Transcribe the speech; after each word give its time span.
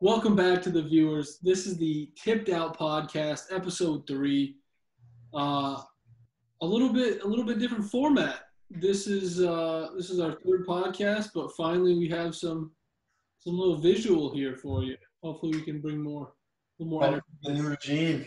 Welcome 0.00 0.36
back 0.36 0.62
to 0.62 0.70
the 0.70 0.82
viewers. 0.82 1.40
This 1.42 1.66
is 1.66 1.76
the 1.76 2.08
Tipped 2.14 2.50
Out 2.50 2.78
Podcast, 2.78 3.46
episode 3.50 4.06
three. 4.06 4.54
Uh, 5.34 5.82
a 6.62 6.64
little 6.64 6.92
bit, 6.92 7.24
a 7.24 7.26
little 7.26 7.44
bit 7.44 7.58
different 7.58 7.90
format. 7.90 8.42
This 8.70 9.08
is 9.08 9.42
uh, 9.42 9.88
this 9.96 10.10
is 10.10 10.20
our 10.20 10.38
third 10.46 10.68
podcast, 10.68 11.30
but 11.34 11.50
finally 11.56 11.98
we 11.98 12.08
have 12.10 12.36
some 12.36 12.70
some 13.40 13.58
little 13.58 13.76
visual 13.76 14.32
here 14.32 14.54
for 14.54 14.84
you. 14.84 14.96
Hopefully, 15.24 15.58
we 15.58 15.64
can 15.64 15.80
bring 15.80 16.00
more, 16.00 16.32
more. 16.78 17.02
Energy. 17.02 17.22
the 17.42 17.52
new 17.54 17.68
regime. 17.68 18.24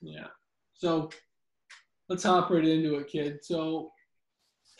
Yeah. 0.00 0.28
So 0.72 1.10
let's 2.08 2.22
hop 2.24 2.48
right 2.48 2.64
into 2.64 2.94
it, 2.94 3.08
kid. 3.08 3.40
So 3.44 3.90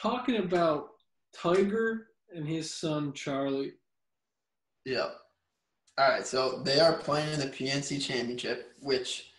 talking 0.00 0.38
about 0.38 0.86
Tiger 1.34 2.06
and 2.34 2.48
his 2.48 2.74
son 2.74 3.12
Charlie. 3.12 3.74
Yep. 4.86 5.14
All 5.98 6.08
right, 6.10 6.26
so 6.26 6.60
they 6.62 6.78
are 6.78 6.92
playing 6.98 7.32
in 7.32 7.40
the 7.40 7.46
PNC 7.46 8.02
Championship, 8.02 8.74
which, 8.80 9.30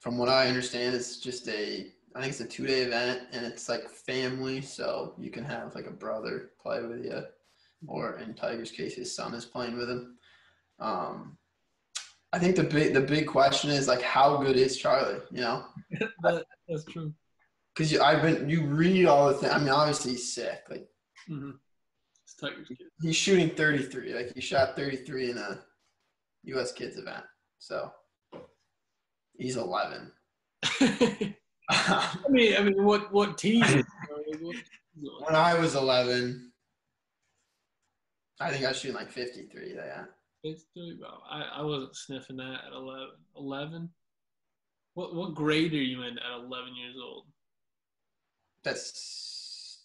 from 0.00 0.16
what 0.16 0.30
I 0.30 0.48
understand, 0.48 0.94
is 0.94 1.18
just 1.18 1.46
a 1.48 1.92
I 2.14 2.20
think 2.20 2.32
it's 2.32 2.40
a 2.40 2.46
two 2.46 2.66
day 2.66 2.80
event, 2.82 3.22
and 3.32 3.44
it's 3.46 3.68
like 3.68 3.88
family, 3.88 4.60
so 4.62 5.14
you 5.18 5.30
can 5.30 5.44
have 5.44 5.74
like 5.74 5.86
a 5.86 5.90
brother 5.92 6.50
play 6.60 6.82
with 6.82 7.04
you, 7.04 7.22
or 7.86 8.18
in 8.18 8.34
Tiger's 8.34 8.70
case, 8.72 8.94
his 8.94 9.14
son 9.14 9.34
is 9.34 9.44
playing 9.44 9.76
with 9.76 9.90
him. 9.90 10.16
Um, 10.80 11.36
I 12.32 12.38
think 12.38 12.56
the 12.56 12.64
big 12.64 12.94
the 12.94 13.00
big 13.00 13.26
question 13.26 13.70
is 13.70 13.88
like 13.88 14.02
how 14.02 14.38
good 14.38 14.56
is 14.56 14.76
Charlie? 14.78 15.20
You 15.30 15.40
know, 15.42 15.64
that, 16.22 16.44
that's 16.68 16.84
true. 16.84 17.12
because 17.74 17.96
I've 17.98 18.22
been 18.22 18.48
you 18.48 18.62
read 18.66 19.06
all 19.06 19.28
the 19.28 19.34
things. 19.34 19.52
I 19.52 19.58
mean, 19.58 19.68
obviously 19.68 20.12
he's 20.12 20.32
sick. 20.34 20.62
Like 20.70 20.88
hmm 21.28 21.50
kid. 22.40 22.78
he's 23.02 23.16
shooting 23.16 23.50
33. 23.50 24.14
Like 24.14 24.32
he 24.34 24.40
shot 24.40 24.76
33 24.76 25.32
in 25.32 25.38
a 25.38 25.60
U.S. 26.44 26.72
Kids 26.72 26.96
event. 26.96 27.24
So 27.58 27.90
he's 29.36 29.56
11. 29.56 30.10
I 31.70 32.16
mean, 32.28 32.56
I 32.56 32.62
mean, 32.62 32.82
what 32.84 33.12
what 33.12 33.38
team? 33.38 33.62
you 33.64 33.76
know, 33.76 33.82
like, 34.32 34.40
what- 34.40 34.56
when 35.24 35.34
I 35.36 35.54
was 35.58 35.76
11, 35.76 36.50
I 38.40 38.50
think 38.50 38.64
I 38.64 38.68
was 38.68 38.78
shooting 38.80 38.96
like 38.96 39.10
53. 39.10 39.74
Yeah. 39.74 40.04
It's 40.42 40.64
doing 40.74 40.98
well. 41.00 41.22
I, 41.30 41.42
I 41.58 41.62
wasn't 41.62 41.94
sniffing 41.96 42.36
that 42.38 42.60
at 42.66 42.72
11. 42.72 43.08
11? 43.36 43.88
What 44.94 45.14
what 45.14 45.34
grade 45.34 45.72
are 45.72 45.76
you 45.76 46.02
in 46.02 46.18
at 46.18 46.40
11 46.44 46.74
years 46.76 46.96
old? 47.02 47.26
That's 48.64 49.84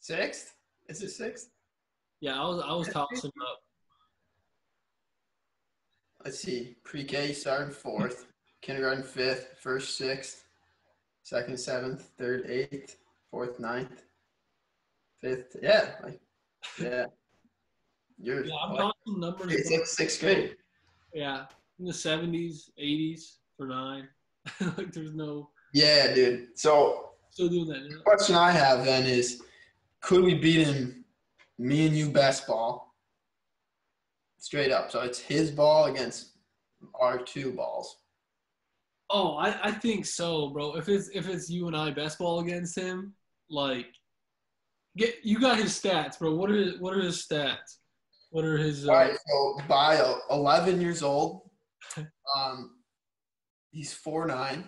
sixth. 0.00 0.54
Is 0.88 1.02
it 1.02 1.10
sixth? 1.10 1.48
Yeah, 2.20 2.40
I 2.40 2.46
was 2.46 2.62
I 2.64 2.72
was 2.72 2.88
tossing 2.88 3.30
up. 3.40 3.58
Let's 6.24 6.40
see. 6.40 6.76
Pre-K 6.84 7.32
starting 7.32 7.72
fourth, 7.72 8.26
kindergarten 8.62 9.02
fifth, 9.02 9.58
first 9.60 9.96
sixth, 9.98 10.44
second 11.22 11.58
seventh, 11.58 12.10
third 12.18 12.46
eighth, 12.48 12.96
fourth 13.30 13.60
ninth, 13.60 14.04
fifth. 15.20 15.56
Yeah, 15.62 15.90
like 16.02 16.20
yeah. 16.80 17.06
You're 18.18 18.44
Yeah, 18.46 18.54
I'm 18.62 18.70
like, 18.74 18.78
tossing 18.80 19.20
numbers. 19.20 19.52
it's 19.52 19.70
like 19.70 19.86
sixth 19.86 20.20
grade. 20.20 20.56
Yeah, 21.12 21.46
in 21.78 21.84
the 21.84 21.92
70s, 21.92 22.70
80s 22.80 23.36
for 23.56 23.66
nine. 23.66 24.08
like 24.78 24.92
there's 24.92 25.14
no 25.14 25.50
Yeah, 25.72 26.14
dude. 26.14 26.48
So 26.58 27.10
still 27.30 27.48
doing 27.48 27.66
that. 27.68 27.88
Now. 27.90 28.00
question 28.02 28.34
I 28.36 28.50
have 28.50 28.84
then 28.84 29.04
is, 29.04 29.42
could 30.00 30.22
we 30.24 30.34
beat 30.34 30.66
him, 30.66 31.04
me 31.58 31.86
and 31.86 31.96
you 31.96 32.08
best 32.10 32.46
ball, 32.46 32.93
straight 34.44 34.70
up? 34.70 34.90
So 34.90 35.00
it's 35.00 35.18
his 35.18 35.50
ball 35.50 35.86
against 35.86 36.32
our 37.00 37.18
two 37.18 37.52
balls. 37.52 37.96
Oh, 39.10 39.36
I, 39.36 39.68
I 39.68 39.70
think 39.70 40.06
so, 40.06 40.48
bro. 40.48 40.76
If 40.76 40.88
it's 40.88 41.08
if 41.14 41.28
it's 41.28 41.48
you 41.48 41.66
and 41.66 41.76
I 41.76 41.90
best 41.90 42.18
ball 42.18 42.40
against 42.40 42.76
him, 42.76 43.14
like 43.50 43.86
get 44.96 45.16
you 45.22 45.38
got 45.38 45.58
his 45.58 45.78
stats, 45.78 46.18
bro. 46.18 46.34
What 46.34 46.50
are 46.50 46.56
his, 46.56 46.80
what 46.80 46.94
are 46.94 47.00
his 47.00 47.26
stats? 47.26 47.78
What 48.30 48.44
are 48.44 48.56
his? 48.56 48.88
Uh, 48.88 48.92
All 48.92 48.98
right, 48.98 49.16
so 49.26 49.58
by 49.68 50.16
11 50.30 50.80
years 50.80 51.02
old, 51.02 51.48
um, 52.36 52.70
he's 53.70 53.92
four 53.92 54.26
nine. 54.26 54.64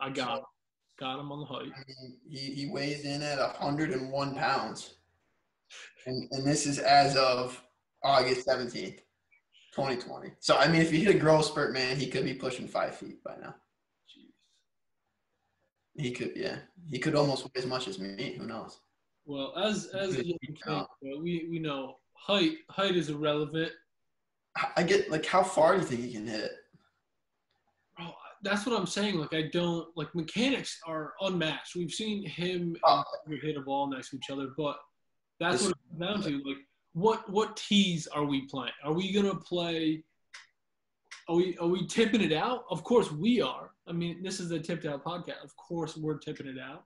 I 0.00 0.10
got 0.10 0.38
him. 0.38 0.44
Got 0.98 1.18
him 1.18 1.32
on 1.32 1.40
the 1.40 1.46
height. 1.46 1.72
I 1.74 1.82
mean, 1.88 2.18
he, 2.28 2.54
he 2.54 2.70
weighs 2.70 3.04
in 3.04 3.20
at 3.20 3.38
101 3.38 4.34
pounds. 4.36 4.94
And, 6.06 6.28
and 6.30 6.46
this 6.46 6.66
is 6.66 6.78
as 6.78 7.16
of 7.16 7.60
August 8.04 8.46
17th, 8.46 9.00
2020. 9.74 10.32
So, 10.40 10.56
I 10.56 10.68
mean, 10.68 10.80
if 10.80 10.90
he 10.90 11.00
hit 11.04 11.14
a 11.14 11.18
growth 11.18 11.46
spurt, 11.46 11.72
man, 11.72 11.96
he 11.96 12.06
could 12.08 12.24
be 12.24 12.34
pushing 12.34 12.68
five 12.68 12.94
feet 12.94 13.22
by 13.24 13.34
now. 13.40 13.54
Jeez. 14.08 14.30
He 16.02 16.12
could, 16.12 16.32
yeah. 16.36 16.56
He 16.90 16.98
could 16.98 17.14
almost 17.14 17.44
weigh 17.44 17.50
as 17.56 17.66
much 17.66 17.88
as 17.88 17.98
me. 17.98 18.36
Who 18.38 18.46
knows? 18.46 18.78
Well, 19.26 19.52
as 19.56 19.86
as 19.86 20.16
kid, 20.16 20.36
we 21.02 21.48
we 21.50 21.58
know 21.58 21.96
height 22.12 22.56
height 22.70 22.94
is 22.94 23.08
irrelevant. 23.08 23.72
I 24.76 24.82
get, 24.84 25.10
like, 25.10 25.26
how 25.26 25.42
far 25.42 25.72
do 25.74 25.80
you 25.80 25.86
think 25.86 26.00
he 26.02 26.12
can 26.12 26.26
hit? 26.28 26.52
Bro, 27.96 28.12
that's 28.42 28.66
what 28.66 28.78
I'm 28.78 28.86
saying. 28.86 29.16
Like 29.18 29.32
I 29.34 29.48
don't 29.52 29.88
like 29.96 30.14
mechanics 30.14 30.78
are 30.86 31.14
unmatched. 31.22 31.74
We've 31.74 31.90
seen 31.90 32.24
him 32.28 32.76
Oh. 32.84 33.02
and 33.26 33.40
hit 33.42 33.56
a 33.56 33.60
ball 33.62 33.88
next 33.88 34.10
to 34.10 34.16
each 34.16 34.30
other, 34.30 34.48
but 34.56 34.76
that's 35.40 35.62
This- 35.64 35.68
what 35.68 35.76
it 35.76 35.98
comes 35.98 36.24
down 36.24 36.32
to. 36.32 36.48
Like 36.48 36.58
what 36.94 37.28
what 37.30 37.56
tees 37.56 38.06
are 38.06 38.24
we 38.24 38.42
playing? 38.46 38.72
Are 38.82 38.92
we 38.92 39.12
gonna 39.12 39.34
play? 39.34 40.02
Are 41.28 41.34
we 41.36 41.56
are 41.58 41.66
we 41.66 41.86
tipping 41.86 42.20
it 42.22 42.32
out? 42.32 42.64
Of 42.70 42.84
course 42.84 43.10
we 43.12 43.42
are. 43.42 43.70
I 43.86 43.92
mean, 43.92 44.22
this 44.22 44.40
is 44.40 44.48
the 44.48 44.58
tipped 44.58 44.86
out 44.86 45.04
podcast. 45.04 45.42
Of 45.44 45.54
course 45.56 45.96
we're 45.96 46.18
tipping 46.18 46.46
it 46.46 46.58
out. 46.58 46.84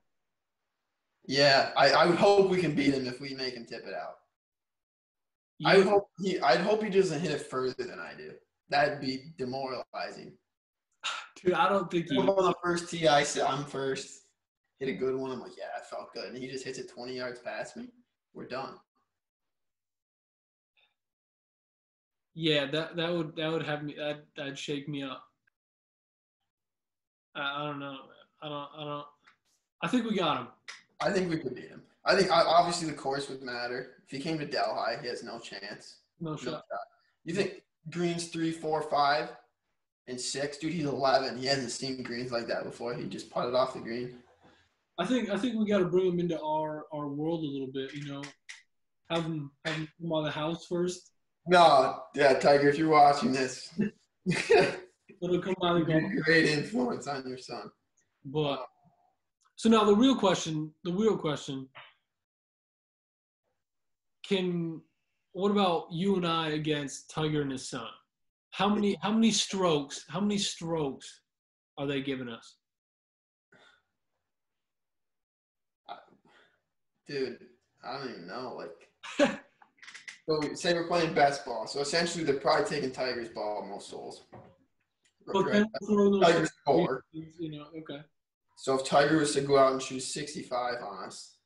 Yeah, 1.25 1.71
I, 1.77 1.91
I 1.91 2.05
would 2.07 2.17
hope 2.17 2.49
we 2.49 2.59
can 2.59 2.73
beat 2.73 2.93
him 2.93 3.05
if 3.07 3.21
we 3.21 3.35
make 3.35 3.53
him 3.53 3.65
tip 3.65 3.85
it 3.85 3.93
out. 3.93 4.15
I 5.63 5.75
You- 5.77 5.83
hope 5.89 6.09
he, 6.19 6.39
I'd 6.39 6.61
hope 6.61 6.83
he 6.83 6.89
doesn't 6.89 7.19
hit 7.21 7.31
it 7.31 7.41
further 7.41 7.75
than 7.77 7.99
I 7.99 8.13
do. 8.17 8.31
That'd 8.69 8.99
be 8.99 9.25
demoralizing. 9.37 10.33
dude, 11.43 11.53
I 11.53 11.69
don't 11.69 11.89
think 11.91 12.07
On 12.17 12.25
the 12.25 12.55
first 12.63 12.89
tee, 12.89 13.07
I 13.07 13.23
said 13.23 13.43
I'm 13.43 13.63
first. 13.65 14.21
Hit 14.79 14.89
a 14.89 14.93
good 14.93 15.15
one. 15.15 15.31
I'm 15.31 15.41
like, 15.41 15.57
yeah, 15.57 15.65
I 15.77 15.81
felt 15.83 16.13
good. 16.13 16.29
And 16.33 16.37
he 16.37 16.47
just 16.49 16.63
hits 16.65 16.79
it 16.79 16.89
20 16.89 17.13
yards 17.15 17.39
past 17.41 17.75
me. 17.77 17.89
We're 18.33 18.47
done. 18.47 18.75
Yeah, 22.39 22.67
that 22.67 22.95
that 22.95 23.11
would 23.13 23.35
that 23.35 23.51
would 23.51 23.63
have 23.63 23.83
me 23.83 23.95
that 23.97 24.23
that'd 24.37 24.57
shake 24.57 24.87
me 24.87 25.03
up. 25.03 25.21
I, 27.35 27.41
I 27.41 27.65
don't 27.65 27.79
know. 27.79 27.97
I 28.41 28.47
don't 28.47 28.69
I 28.77 28.83
don't. 28.85 29.05
I 29.83 29.87
think 29.89 30.09
we 30.09 30.15
got 30.15 30.37
him. 30.37 30.47
I 31.01 31.11
think 31.11 31.29
we 31.29 31.37
could 31.37 31.53
beat 31.53 31.67
him. 31.67 31.81
I 32.05 32.15
think 32.15 32.31
obviously 32.31 32.89
the 32.89 32.95
course 32.95 33.27
would 33.27 33.43
matter. 33.43 33.97
If 34.05 34.11
he 34.11 34.19
came 34.19 34.39
to 34.39 34.45
Delhi, 34.45 34.95
he 35.01 35.09
has 35.09 35.21
no 35.21 35.37
chance. 35.37 35.97
No 36.21 36.31
No 36.31 36.37
shot. 36.37 36.51
shot. 36.53 36.63
You 37.25 37.35
think 37.35 37.61
greens 37.89 38.29
three, 38.29 38.53
four, 38.53 38.83
five, 38.83 39.31
and 40.07 40.19
six? 40.19 40.57
Dude, 40.59 40.71
he's 40.71 40.85
11. 40.85 41.37
He 41.37 41.45
hasn't 41.45 41.71
seen 41.71 42.03
greens 42.03 42.31
like 42.31 42.47
that 42.47 42.63
before. 42.63 42.93
He 42.93 43.03
just 43.03 43.29
putted 43.29 43.53
off 43.53 43.73
the 43.73 43.81
green. 43.81 44.15
I 44.97 45.05
think 45.05 45.29
I 45.29 45.37
think 45.37 45.59
we 45.59 45.69
got 45.69 45.79
to 45.79 45.85
bring 45.85 46.05
him 46.05 46.21
into 46.21 46.41
our 46.41 46.85
our 46.93 47.09
world 47.09 47.43
a 47.43 47.47
little 47.47 47.71
bit. 47.73 47.93
You 47.93 48.13
know, 48.13 48.23
have 49.09 49.25
him 49.25 49.51
have 49.65 49.75
him 49.75 49.89
come 49.99 50.13
out 50.13 50.19
of 50.19 50.25
the 50.25 50.31
house 50.31 50.65
first. 50.65 51.11
No, 51.47 52.01
yeah, 52.15 52.33
Tiger, 52.33 52.69
if 52.69 52.77
you're 52.77 52.89
watching 52.89 53.31
this, 53.31 53.73
him 54.27 55.41
come 55.41 55.55
out 55.63 55.77
and 55.77 55.87
go. 55.87 56.21
great 56.23 56.45
influence 56.45 57.07
on 57.07 57.27
your 57.27 57.37
son. 57.37 57.71
But 58.25 58.65
so 59.55 59.69
now 59.69 59.83
the 59.83 59.95
real 59.95 60.15
question, 60.15 60.71
the 60.83 60.91
real 60.93 61.17
question, 61.17 61.67
can 64.27 64.81
what 65.33 65.51
about 65.51 65.87
you 65.91 66.15
and 66.15 66.27
I 66.27 66.49
against 66.49 67.09
Tiger 67.09 67.41
and 67.41 67.51
his 67.51 67.69
son? 67.69 67.87
How 68.51 68.69
many 68.69 68.97
how 69.01 69.11
many 69.11 69.31
strokes? 69.31 70.05
How 70.07 70.19
many 70.19 70.37
strokes 70.37 71.21
are 71.77 71.87
they 71.87 72.01
giving 72.01 72.29
us? 72.29 72.55
Uh, 75.87 75.95
dude, 77.07 77.39
I 77.83 77.97
don't 77.97 78.09
even 78.09 78.27
know. 78.27 78.59
Like, 79.19 79.39
so 80.29 80.53
say 80.53 80.73
we're 80.73 80.87
playing 80.87 81.13
best 81.13 81.43
ball. 81.45 81.65
So 81.65 81.79
essentially, 81.79 82.23
they're 82.23 82.35
probably 82.35 82.65
taking 82.65 82.91
Tiger's 82.91 83.29
ball 83.29 83.65
most 83.67 83.89
holes. 83.89 84.25
But 85.25 85.45
Right? 85.45 85.53
then 85.53 85.67
throw 85.85 86.11
those 86.11 86.21
Tiger's 86.21 86.51
four. 86.65 87.03
you 87.11 87.51
know, 87.51 87.65
okay. 87.79 88.03
So 88.57 88.75
if 88.75 88.85
Tiger 88.85 89.17
was 89.17 89.33
to 89.33 89.41
go 89.41 89.57
out 89.57 89.71
and 89.71 89.81
shoot 89.81 90.01
65 90.01 90.75
on 90.83 91.05
us, 91.05 91.37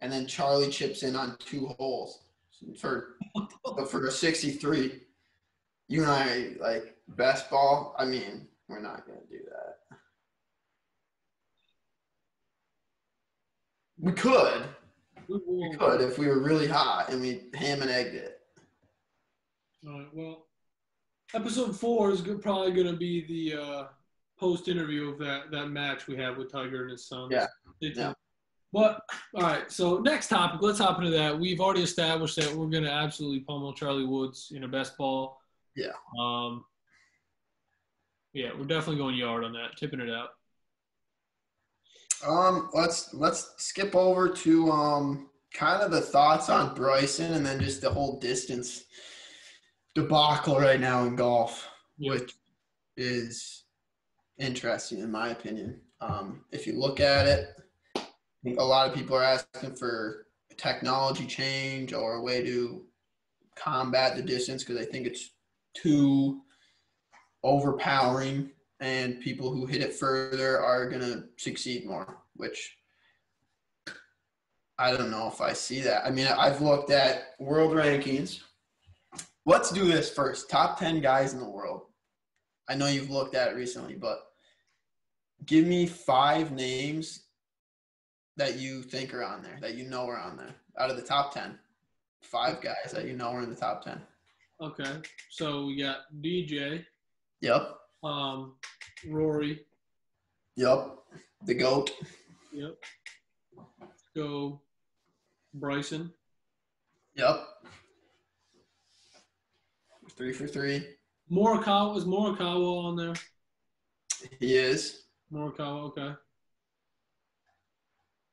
and 0.00 0.12
then 0.12 0.26
Charlie 0.26 0.70
chips 0.70 1.02
in 1.02 1.16
on 1.16 1.36
two 1.38 1.66
holes 1.78 2.20
for 2.78 3.16
for 3.90 4.06
a 4.06 4.10
63, 4.10 5.00
you 5.88 6.02
and 6.02 6.10
I 6.10 6.52
like 6.58 6.96
best 7.08 7.50
ball. 7.50 7.94
I 7.98 8.06
mean, 8.06 8.48
we're 8.68 8.80
not 8.80 9.06
gonna 9.06 9.20
do 9.28 9.40
that. 9.50 9.98
We 13.98 14.12
could, 14.12 14.68
We 15.28 15.40
we 15.46 15.76
could 15.76 16.00
if 16.00 16.18
we 16.18 16.26
were 16.26 16.40
really 16.40 16.66
hot 16.66 17.10
and 17.10 17.20
we 17.20 17.44
ham 17.54 17.82
and 17.82 17.90
egged 17.90 18.14
it. 18.14 18.40
All 19.86 19.98
right. 19.98 20.08
Well, 20.12 20.46
episode 21.34 21.78
four 21.78 22.10
is 22.10 22.20
probably 22.20 22.72
going 22.72 22.86
to 22.86 22.96
be 22.96 23.26
the 23.26 23.62
uh, 23.62 23.84
post 24.38 24.68
interview 24.68 25.10
of 25.10 25.18
that 25.18 25.50
that 25.50 25.68
match 25.68 26.06
we 26.06 26.16
had 26.16 26.36
with 26.36 26.50
Tiger 26.50 26.82
and 26.82 26.90
his 26.90 27.06
son. 27.06 27.28
Yeah. 27.30 27.46
Yeah. 27.80 28.12
But 28.72 29.00
all 29.34 29.42
right. 29.42 29.70
So 29.70 29.98
next 29.98 30.28
topic. 30.28 30.60
Let's 30.62 30.78
hop 30.78 30.98
into 30.98 31.10
that. 31.10 31.38
We've 31.38 31.60
already 31.60 31.82
established 31.82 32.36
that 32.36 32.52
we're 32.52 32.66
going 32.66 32.84
to 32.84 32.92
absolutely 32.92 33.40
pummel 33.40 33.72
Charlie 33.72 34.06
Woods 34.06 34.52
in 34.54 34.64
a 34.64 34.68
best 34.68 34.96
ball. 34.96 35.40
Yeah. 35.74 35.92
Um. 36.18 36.64
Yeah, 38.32 38.50
we're 38.58 38.66
definitely 38.66 38.98
going 38.98 39.16
yard 39.16 39.44
on 39.44 39.52
that. 39.54 39.78
Tipping 39.78 40.00
it 40.00 40.10
out. 40.10 40.30
Um, 42.24 42.70
let's 42.72 43.12
let's 43.14 43.52
skip 43.58 43.94
over 43.94 44.28
to 44.28 44.70
um 44.70 45.28
kind 45.54 45.82
of 45.82 45.90
the 45.90 46.00
thoughts 46.00 46.48
on 46.48 46.74
Bryson 46.74 47.34
and 47.34 47.44
then 47.44 47.60
just 47.60 47.80
the 47.80 47.90
whole 47.90 48.18
distance 48.18 48.84
debacle 49.94 50.58
right 50.58 50.80
now 50.80 51.04
in 51.04 51.16
golf, 51.16 51.66
Yeah. 51.98 52.12
which 52.12 52.32
is 52.96 53.64
interesting 54.38 54.98
in 54.98 55.10
my 55.10 55.30
opinion. 55.30 55.80
Um, 56.00 56.44
if 56.52 56.66
you 56.66 56.74
look 56.78 57.00
at 57.00 57.26
it, 57.26 57.48
I 57.96 58.02
think 58.44 58.60
a 58.60 58.64
lot 58.64 58.88
of 58.88 58.94
people 58.94 59.16
are 59.16 59.22
asking 59.22 59.76
for 59.76 60.26
a 60.50 60.54
technology 60.54 61.26
change 61.26 61.94
or 61.94 62.16
a 62.16 62.22
way 62.22 62.44
to 62.44 62.84
combat 63.56 64.16
the 64.16 64.22
distance 64.22 64.62
because 64.62 64.80
I 64.80 64.84
think 64.84 65.06
it's 65.06 65.30
too 65.74 66.42
overpowering 67.42 68.50
and 68.80 69.20
people 69.20 69.50
who 69.50 69.66
hit 69.66 69.82
it 69.82 69.94
further 69.94 70.60
are 70.60 70.88
going 70.88 71.02
to 71.02 71.24
succeed 71.36 71.86
more, 71.86 72.18
which 72.34 72.76
I 74.78 74.92
don't 74.92 75.10
know 75.10 75.28
if 75.28 75.40
I 75.40 75.52
see 75.52 75.80
that. 75.82 76.04
I 76.04 76.10
mean, 76.10 76.26
I've 76.26 76.60
looked 76.60 76.90
at 76.90 77.34
world 77.38 77.72
rankings. 77.72 78.40
Let's 79.46 79.70
do 79.70 79.86
this 79.86 80.10
first. 80.10 80.50
Top 80.50 80.78
10 80.78 81.00
guys 81.00 81.32
in 81.32 81.40
the 81.40 81.48
world. 81.48 81.82
I 82.68 82.74
know 82.74 82.86
you've 82.86 83.10
looked 83.10 83.34
at 83.34 83.48
it 83.48 83.56
recently, 83.56 83.94
but 83.94 84.18
give 85.46 85.66
me 85.66 85.86
five 85.86 86.52
names 86.52 87.22
that 88.36 88.58
you 88.58 88.82
think 88.82 89.14
are 89.14 89.24
on 89.24 89.42
there, 89.42 89.56
that 89.62 89.74
you 89.74 89.84
know 89.84 90.06
are 90.08 90.18
on 90.18 90.36
there, 90.36 90.54
out 90.78 90.90
of 90.90 90.96
the 90.96 91.02
top 91.02 91.32
10. 91.32 91.58
Five 92.22 92.60
guys 92.60 92.92
that 92.92 93.06
you 93.06 93.16
know 93.16 93.28
are 93.28 93.42
in 93.42 93.48
the 93.48 93.56
top 93.56 93.84
10. 93.84 94.00
Okay. 94.60 94.96
So 95.30 95.66
we 95.66 95.76
got 95.76 95.98
DJ, 96.20 96.84
Yep. 97.40 97.76
Um, 98.02 98.54
Rory. 99.08 99.64
Yep. 100.56 100.98
The 101.44 101.54
GOAT. 101.54 101.90
Yep. 102.52 102.76
Let's 103.80 104.02
go 104.14 104.60
Bryson. 105.54 106.12
Yep. 107.14 107.40
Three 110.16 110.32
for 110.32 110.46
three. 110.46 110.82
Morikawa 111.30 111.94
was 111.94 112.04
Morikawa 112.04 112.84
on 112.84 112.96
there. 112.96 113.14
He 114.40 114.56
is. 114.56 115.04
Morikawa, 115.32 115.84
okay. 115.88 116.12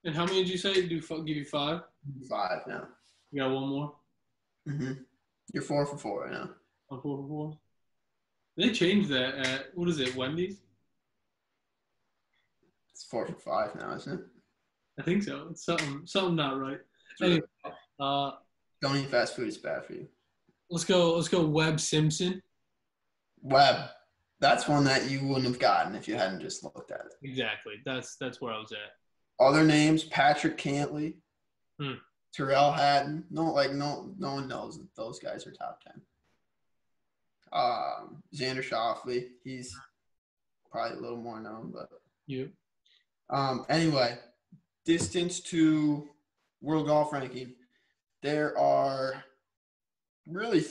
And 0.05 0.15
how 0.15 0.25
many 0.25 0.43
did 0.43 0.49
you 0.49 0.57
say? 0.57 0.87
Do 0.87 0.97
f- 0.97 1.25
give 1.25 1.37
you 1.37 1.45
five? 1.45 1.81
Five 2.29 2.59
now. 2.67 2.87
You 3.31 3.41
got 3.41 3.51
one 3.51 3.67
more. 3.67 3.95
Mm-hmm. 4.67 4.93
You're 5.53 5.63
four 5.63 5.85
for 5.85 5.97
four 5.97 6.23
right 6.23 6.31
now. 6.31 6.49
On 6.89 7.01
four 7.01 7.17
for 7.17 7.27
four. 7.27 7.59
They 8.57 8.71
changed 8.71 9.09
that 9.09 9.35
at 9.35 9.65
what 9.75 9.89
is 9.89 9.99
it? 9.99 10.15
Wendy's? 10.15 10.57
It's 12.91 13.03
four 13.05 13.25
for 13.25 13.33
five 13.33 13.75
now, 13.75 13.95
isn't 13.95 14.19
it? 14.19 14.25
I 14.99 15.03
think 15.03 15.23
so. 15.23 15.47
It's 15.51 15.65
something 15.65 16.01
something 16.05 16.35
not 16.35 16.59
right. 16.59 16.79
Anyway, 17.21 17.41
uh, 17.99 18.31
Don't 18.81 18.95
eat 18.97 19.09
fast 19.09 19.35
food. 19.35 19.47
It's 19.47 19.57
bad 19.57 19.85
for 19.85 19.93
you. 19.93 20.07
let's 20.69 20.85
go. 20.85 21.15
Let's 21.15 21.29
go. 21.29 21.43
Webb 21.45 21.79
Simpson. 21.79 22.41
Webb. 23.41 23.89
That's 24.39 24.67
one 24.67 24.83
that 24.85 25.09
you 25.09 25.25
wouldn't 25.25 25.45
have 25.45 25.59
gotten 25.59 25.95
if 25.95 26.07
you 26.07 26.15
hadn't 26.15 26.41
just 26.41 26.63
looked 26.63 26.91
at 26.91 26.99
it. 27.01 27.27
Exactly. 27.27 27.75
That's 27.85 28.15
that's 28.17 28.41
where 28.41 28.53
I 28.53 28.59
was 28.59 28.71
at. 28.71 29.43
Other 29.43 29.63
names: 29.63 30.03
Patrick 30.03 30.57
Cantlay, 30.57 31.15
Hmm. 31.79 31.93
Tyrrell 32.35 32.71
Hatton. 32.71 33.23
No, 33.31 33.45
like 33.51 33.71
no, 33.73 34.13
no 34.19 34.33
one 34.35 34.47
knows 34.47 34.77
that 34.77 34.93
those 34.95 35.17
guys 35.19 35.47
are 35.47 35.51
top 35.51 35.79
ten. 35.83 35.99
Um, 37.53 38.23
Xander 38.35 38.63
Schauffele. 38.63 39.27
He's 39.43 39.75
probably 40.71 40.97
a 40.97 41.01
little 41.01 41.17
more 41.17 41.39
known, 41.39 41.71
but 41.73 41.89
You. 42.25 42.49
Um, 43.29 43.65
anyway, 43.69 44.17
distance 44.85 45.39
to 45.41 46.09
world 46.61 46.87
golf 46.87 47.13
ranking, 47.13 47.53
there 48.21 48.57
are 48.57 49.23
really 50.27 50.65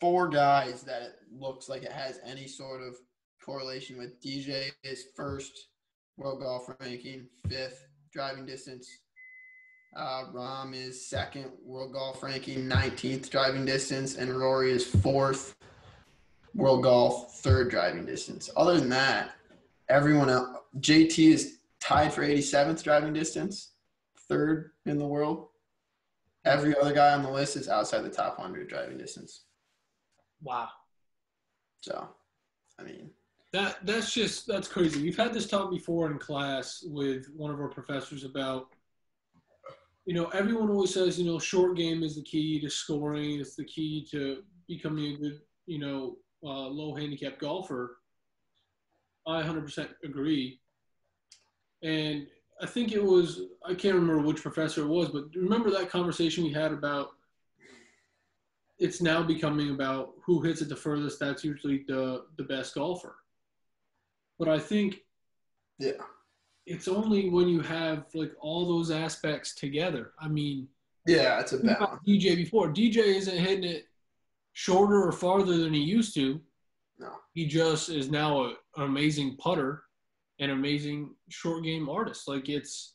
four 0.00 0.28
guys 0.28 0.82
that 0.82 1.02
it 1.02 1.12
looks 1.32 1.68
like 1.68 1.82
it 1.82 1.92
has 1.92 2.18
any 2.24 2.46
sort 2.46 2.82
of 2.82 2.96
correlation 3.44 3.96
with. 3.96 4.20
DJ 4.20 4.70
is 4.82 5.06
first 5.14 5.68
world 6.16 6.40
golf 6.40 6.68
ranking, 6.80 7.28
fifth 7.48 7.86
driving 8.12 8.46
distance. 8.46 8.88
Uh, 9.96 10.24
Rahm 10.34 10.74
is 10.74 11.08
second 11.08 11.46
world 11.64 11.92
golf 11.92 12.22
ranking, 12.22 12.68
19th 12.68 13.30
driving 13.30 13.64
distance, 13.64 14.16
and 14.16 14.30
Rory 14.30 14.70
is 14.70 14.86
fourth 14.86 15.56
world 16.56 16.82
golf, 16.82 17.38
third 17.40 17.70
driving 17.70 18.06
distance. 18.06 18.50
Other 18.56 18.78
than 18.78 18.88
that, 18.88 19.32
everyone 19.88 20.30
else, 20.30 20.58
JT 20.80 21.32
is 21.32 21.58
tied 21.80 22.12
for 22.12 22.22
87th 22.22 22.82
driving 22.82 23.12
distance, 23.12 23.72
third 24.28 24.72
in 24.86 24.98
the 24.98 25.06
world. 25.06 25.48
Every 26.44 26.76
other 26.76 26.92
guy 26.92 27.12
on 27.12 27.22
the 27.22 27.30
list 27.30 27.56
is 27.56 27.68
outside 27.68 28.02
the 28.02 28.10
top 28.10 28.38
100 28.38 28.68
driving 28.68 28.98
distance. 28.98 29.42
Wow. 30.42 30.68
So, 31.80 32.08
I 32.78 32.82
mean, 32.82 33.10
That 33.52 33.84
that's 33.84 34.12
just 34.12 34.46
that's 34.46 34.68
crazy. 34.68 35.02
We've 35.02 35.16
had 35.16 35.32
this 35.32 35.46
talk 35.46 35.70
before 35.70 36.10
in 36.10 36.18
class 36.18 36.84
with 36.86 37.26
one 37.34 37.50
of 37.50 37.60
our 37.60 37.68
professors 37.68 38.24
about 38.24 38.68
you 40.06 40.14
know, 40.14 40.26
everyone 40.26 40.70
always 40.70 40.94
says, 40.94 41.18
you 41.18 41.26
know, 41.26 41.38
short 41.38 41.76
game 41.76 42.04
is 42.04 42.14
the 42.14 42.22
key 42.22 42.60
to 42.60 42.70
scoring, 42.70 43.40
it's 43.40 43.56
the 43.56 43.64
key 43.64 44.06
to 44.12 44.44
becoming 44.68 45.14
a 45.14 45.18
good, 45.18 45.40
you 45.66 45.80
know, 45.80 46.16
uh, 46.46 46.68
low 46.68 46.94
handicap 46.94 47.38
golfer. 47.38 47.98
I 49.26 49.42
100% 49.42 49.88
agree. 50.04 50.60
And 51.82 52.26
I 52.62 52.66
think 52.66 52.92
it 52.92 53.02
was, 53.02 53.42
I 53.64 53.74
can't 53.74 53.96
remember 53.96 54.22
which 54.22 54.42
professor 54.42 54.82
it 54.82 54.88
was, 54.88 55.08
but 55.08 55.24
remember 55.34 55.70
that 55.72 55.90
conversation 55.90 56.44
we 56.44 56.52
had 56.52 56.72
about 56.72 57.10
it's 58.78 59.00
now 59.00 59.22
becoming 59.22 59.70
about 59.70 60.12
who 60.24 60.42
hits 60.42 60.60
it 60.60 60.68
the 60.68 60.76
furthest. 60.76 61.18
That's 61.18 61.42
usually 61.42 61.84
the, 61.88 62.26
the 62.36 62.44
best 62.44 62.74
golfer. 62.74 63.16
But 64.38 64.48
I 64.48 64.58
think 64.58 65.00
yeah, 65.78 65.92
it's 66.66 66.88
only 66.88 67.30
when 67.30 67.48
you 67.48 67.60
have 67.60 68.04
like 68.14 68.32
all 68.38 68.66
those 68.66 68.90
aspects 68.90 69.54
together. 69.54 70.12
I 70.20 70.28
mean, 70.28 70.68
yeah, 71.06 71.40
it's 71.40 71.52
a 71.52 71.58
balance. 71.58 72.02
DJ 72.06 72.36
before. 72.36 72.68
DJ 72.68 72.98
isn't 72.98 73.38
hitting 73.38 73.64
it 73.64 73.86
shorter 74.56 75.06
or 75.06 75.12
farther 75.12 75.58
than 75.58 75.74
he 75.74 75.80
used 75.80 76.14
to. 76.14 76.40
No. 76.98 77.10
He 77.34 77.46
just 77.46 77.90
is 77.90 78.10
now 78.10 78.40
a, 78.42 78.48
an 78.76 78.84
amazing 78.84 79.36
putter, 79.36 79.82
an 80.40 80.48
amazing 80.48 81.14
short 81.28 81.62
game 81.62 81.90
artist. 81.90 82.26
Like 82.26 82.48
it's 82.48 82.94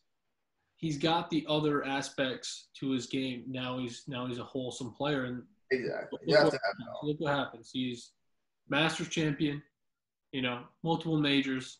he's 0.78 0.98
got 0.98 1.30
the 1.30 1.46
other 1.48 1.86
aspects 1.86 2.70
to 2.80 2.90
his 2.90 3.06
game. 3.06 3.44
Now 3.48 3.78
he's 3.78 4.04
now 4.08 4.26
he's 4.26 4.40
a 4.40 4.44
wholesome 4.44 4.92
player 4.94 5.26
and 5.26 5.44
Exactly. 5.70 6.20
look, 6.26 6.44
what 6.46 6.54
happens. 6.54 6.88
Look 7.04 7.20
what 7.20 7.34
happens. 7.34 7.70
He's 7.72 8.12
Masters 8.68 9.08
champion, 9.10 9.62
you 10.32 10.42
know, 10.42 10.64
multiple 10.84 11.18
majors, 11.20 11.78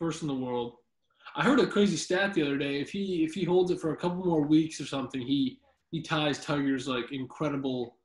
first 0.00 0.22
in 0.22 0.28
the 0.28 0.34
world. 0.34 0.74
I 1.36 1.44
heard 1.44 1.60
a 1.60 1.66
crazy 1.66 1.96
stat 1.96 2.34
the 2.34 2.42
other 2.42 2.58
day. 2.58 2.80
If 2.80 2.90
he 2.90 3.22
if 3.24 3.34
he 3.34 3.44
holds 3.44 3.70
it 3.70 3.80
for 3.80 3.92
a 3.92 3.96
couple 3.96 4.24
more 4.24 4.42
weeks 4.42 4.80
or 4.80 4.86
something, 4.86 5.20
he 5.20 5.60
he 5.92 6.02
ties 6.02 6.44
Tiger's 6.44 6.88
like 6.88 7.12
incredible 7.12 7.96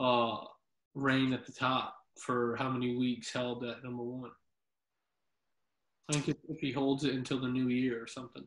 uh, 0.00 0.38
reign 0.94 1.32
at 1.32 1.44
the 1.44 1.52
top 1.52 1.94
for 2.18 2.56
how 2.56 2.68
many 2.68 2.96
weeks 2.96 3.32
held 3.32 3.64
at 3.64 3.84
number 3.84 4.02
one. 4.02 4.30
I 6.08 6.14
think 6.14 6.28
if, 6.28 6.36
if 6.48 6.58
he 6.58 6.72
holds 6.72 7.04
it 7.04 7.14
until 7.14 7.40
the 7.40 7.48
new 7.48 7.68
year 7.68 8.02
or 8.02 8.06
something. 8.06 8.44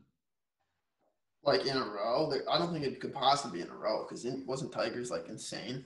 Like 1.44 1.66
in 1.66 1.76
a 1.76 1.84
row, 1.84 2.30
I 2.50 2.58
don't 2.58 2.72
think 2.72 2.84
it 2.84 3.00
could 3.00 3.14
possibly 3.14 3.58
be 3.58 3.64
in 3.64 3.70
a 3.70 3.76
row 3.76 4.04
because 4.04 4.24
it 4.24 4.46
wasn't 4.46 4.72
Tigers 4.72 5.10
like 5.10 5.28
insane. 5.28 5.84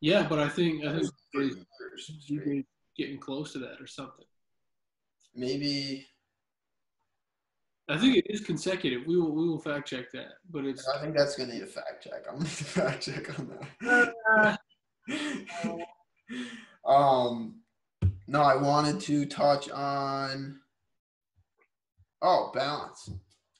Yeah, 0.00 0.26
but 0.28 0.38
I 0.38 0.48
think 0.48 0.84
I 0.84 0.92
think 0.92 1.10
he's 1.32 1.56
getting 2.96 3.18
close 3.18 3.52
to 3.52 3.58
that 3.60 3.80
or 3.80 3.86
something. 3.86 4.26
Maybe 5.34 6.06
I 7.88 7.98
think 7.98 8.16
it 8.16 8.26
is 8.28 8.40
consecutive. 8.40 9.06
We 9.06 9.16
will 9.16 9.32
we 9.32 9.48
will 9.48 9.58
fact 9.58 9.88
check 9.88 10.10
that, 10.12 10.34
but 10.50 10.64
it's 10.64 10.88
I 10.88 11.00
think 11.00 11.16
that's 11.16 11.36
gonna 11.36 11.52
need 11.52 11.62
a 11.62 11.66
fact 11.66 12.04
check. 12.04 12.24
I'm 12.28 12.38
gonna 12.38 12.48
fact 12.48 13.02
check 13.04 13.38
on 13.38 13.58
that. 13.82 14.58
um, 16.84 17.60
no, 18.28 18.42
I 18.42 18.56
wanted 18.56 19.00
to 19.02 19.26
touch 19.26 19.70
on. 19.70 20.60
Oh, 22.22 22.50
balance. 22.54 23.10